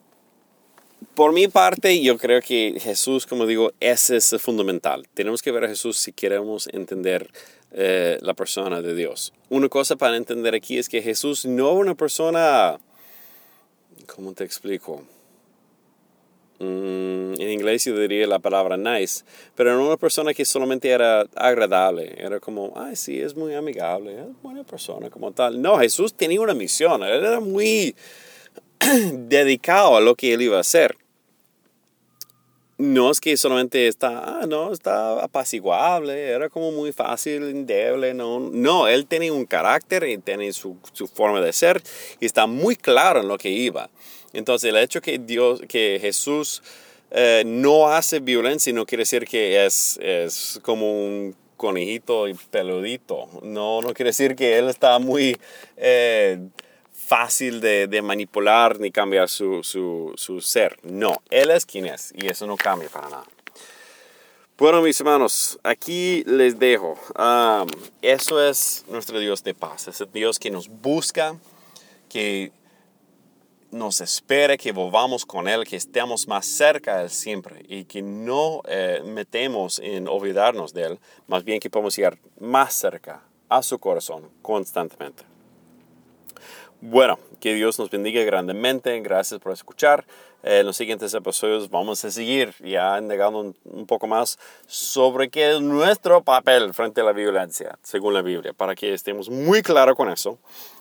por 1.16 1.34
mi 1.34 1.48
parte, 1.48 2.00
yo 2.04 2.20
creo 2.20 2.42
que 2.42 2.76
Jesús, 2.80 3.26
como 3.26 3.48
digo, 3.48 3.74
ese 3.80 4.18
es 4.18 4.36
fundamental. 4.40 5.08
Tenemos 5.16 5.42
que 5.42 5.52
ver 5.52 5.64
a 5.64 5.68
Jesús 5.68 5.98
si 5.98 6.14
queremos 6.14 6.70
entender 6.72 7.32
eh, 7.72 8.18
la 8.22 8.34
persona 8.34 8.82
de 8.82 8.96
Dios. 8.96 9.34
Una 9.50 9.70
cosa 9.70 9.96
para 9.96 10.16
entender 10.16 10.56
aquí 10.56 10.78
es 10.78 10.88
que 10.90 11.02
Jesús 11.02 11.46
no 11.46 11.72
era 11.72 11.80
una 11.80 11.96
persona, 11.96 12.78
¿cómo 14.06 14.34
te 14.34 14.44
explico? 14.44 15.04
Mm, 16.60 17.40
en 17.40 17.50
inglés 17.52 17.86
yo 17.86 18.00
diría 18.00 18.26
la 18.26 18.40
palabra 18.40 18.78
nice, 18.78 19.24
pero 19.56 19.76
no 19.76 19.86
una 19.86 19.98
persona 19.98 20.34
que 20.34 20.44
solamente 20.44 20.90
era 20.90 21.28
agradable, 21.36 22.16
era 22.18 22.40
como, 22.40 22.74
ay, 22.76 22.96
sí, 22.96 23.20
es 23.22 23.36
muy 23.36 23.54
amigable, 23.54 24.20
es 24.22 24.42
buena 24.42 24.64
persona 24.64 25.10
como 25.10 25.32
tal. 25.32 25.62
No, 25.62 25.78
Jesús 25.78 26.14
tenía 26.14 26.42
una 26.42 26.56
misión, 26.56 27.04
él 27.04 27.24
era 27.24 27.40
muy 27.40 27.96
dedicado 29.14 29.98
a 29.98 30.02
lo 30.02 30.16
que 30.16 30.34
él 30.34 30.42
iba 30.42 30.58
a 30.58 30.62
hacer 30.62 30.98
no 32.78 33.10
es 33.10 33.20
que 33.20 33.36
solamente 33.38 33.88
está, 33.88 34.42
ah, 34.42 34.46
no, 34.48 34.72
está 34.72 35.24
apaciguable, 35.24 36.30
era 36.30 36.50
como 36.50 36.72
muy 36.72 36.92
fácil, 36.92 37.44
endeble, 37.44 38.14
no, 38.14 38.40
no, 38.40 38.88
él 38.88 39.08
tenía 39.08 39.34
un 39.34 39.46
carácter 39.46 40.04
y 40.04 40.18
tiene 40.20 40.54
su, 40.54 40.78
su, 40.94 41.08
forma 41.08 41.42
de 41.42 41.54
ser 41.54 41.82
y 42.20 42.26
está 42.26 42.46
muy 42.46 42.76
claro 42.76 43.22
en 43.22 43.28
lo 43.28 43.38
que 43.38 43.50
iba. 43.50 43.90
Entonces 44.34 44.70
el 44.70 44.78
hecho 44.78 45.02
que 45.02 45.18
Dios, 45.18 45.62
que 45.68 45.98
Jesús 46.00 46.62
eh, 47.10 47.44
no 47.46 47.88
hace 47.88 48.20
violencia 48.20 48.72
no 48.74 48.86
quiere 48.86 49.02
decir 49.02 49.26
que 49.26 49.66
es, 49.66 49.98
es 50.02 50.60
como 50.62 50.92
un 50.92 51.36
conejito 51.56 52.28
y 52.28 52.36
peludito, 52.36 53.28
no, 53.42 53.82
no 53.82 53.94
quiere 53.94 54.10
decir 54.10 54.36
que 54.36 54.58
él 54.58 54.70
está 54.70 55.00
muy... 55.00 55.38
Eh, 55.78 56.40
fácil 57.08 57.62
de, 57.62 57.88
de, 57.88 58.02
manipular 58.02 58.80
ni 58.80 58.92
cambiar 58.92 59.30
su, 59.30 59.64
su, 59.64 60.14
su, 60.16 60.42
ser. 60.42 60.78
No, 60.84 61.22
Él 61.30 61.52
es 61.52 61.66
quien 61.66 61.86
es 61.86 62.14
y 62.16 62.28
eso 62.28 62.46
no 62.46 62.58
cambia 62.58 62.90
para 62.90 63.10
nada. 63.10 63.26
Bueno, 64.58 64.82
mis 64.82 65.00
hermanos, 65.00 65.60
aquí 65.64 66.24
les 66.26 66.58
dejo. 66.58 66.98
eso 68.02 68.44
es 68.44 68.84
nuestro 68.90 69.20
Dios 69.20 69.44
de 69.44 69.54
paz. 69.54 69.88
Es 69.88 70.02
el 70.02 70.12
Dios 70.12 70.40
que 70.40 70.50
nos 70.50 70.68
busca, 70.68 71.38
que 72.10 72.52
nos 73.72 74.02
espera 74.02 74.58
que 74.58 74.72
volvamos 74.72 75.26
con 75.26 75.48
Él, 75.48 75.64
que 75.66 75.76
estemos 75.76 76.28
más 76.28 76.46
cerca 76.46 76.98
de 76.98 77.04
Él 77.04 77.10
siempre 77.10 77.66
y 77.68 77.86
que 77.86 78.02
no 78.02 78.62
eh, 78.68 79.02
metemos 79.06 79.80
en 79.80 80.08
olvidarnos 80.08 80.74
de 80.74 80.84
Él, 80.84 81.00
más 81.28 81.44
bien 81.44 81.60
que 81.60 81.70
podemos 81.70 81.96
llegar 81.96 82.18
más 82.40 82.74
cerca 82.74 83.22
a 83.50 83.62
su 83.62 83.78
corazón 83.78 84.30
constantemente. 84.42 85.37
Bueno, 86.82 87.18
que 87.40 87.56
Dios 87.56 87.80
nos 87.80 87.90
bendiga 87.90 88.24
grandemente. 88.24 89.00
Gracias 89.02 89.40
por 89.40 89.52
escuchar. 89.52 90.06
En 90.44 90.66
los 90.66 90.78
siguientes 90.78 91.12
episodios 91.14 91.72
vamos 91.72 92.06
a 92.06 92.12
seguir 92.12 92.54
ya 92.60 93.00
indagando 93.00 93.40
un, 93.40 93.56
un, 93.66 93.88
poco 93.88 94.06
más 94.06 94.38
sobre 94.68 95.30
qué 95.30 95.56
es 95.56 95.62
nuestro 95.62 96.22
papel 96.22 96.74
frente 96.76 97.02
a 97.02 97.04
la 97.04 97.12
violencia, 97.12 97.80
según 97.82 98.14
la 98.14 98.22
Biblia, 98.22 98.54
para 98.54 98.76
que 98.76 98.94
estemos 98.94 99.30
muy 99.30 99.64
claros 99.64 99.96
con 99.96 100.10
eso. 100.10 100.38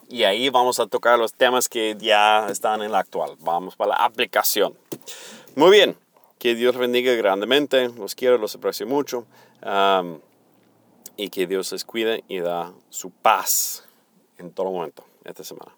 Y 0.08 0.24
ahí 0.24 0.50
vamos 0.50 0.78
a 0.78 0.86
tocar 0.86 1.18
los 1.18 1.32
temas 1.32 1.68
que 1.68 1.96
ya 1.98 2.46
están 2.48 2.82
en 2.82 2.92
la 2.92 2.98
actual. 2.98 3.36
Vamos 3.40 3.74
para 3.74 3.90
la 3.90 4.04
aplicación. 4.04 4.74
Muy 5.54 5.70
bien. 5.70 5.96
Que 6.38 6.54
Dios 6.54 6.76
bendiga 6.76 7.14
grandemente. 7.14 7.88
Los 7.88 8.14
quiero, 8.14 8.36
los 8.36 8.54
aprecio 8.54 8.86
mucho. 8.86 9.26
Um, 9.62 10.20
y 11.16 11.30
que 11.30 11.46
Dios 11.46 11.72
les 11.72 11.84
cuide 11.84 12.22
y 12.28 12.40
da 12.40 12.72
su 12.90 13.10
paz 13.10 13.88
en 14.38 14.52
todo 14.52 14.70
momento 14.70 15.02
esta 15.24 15.42
semana. 15.42 15.72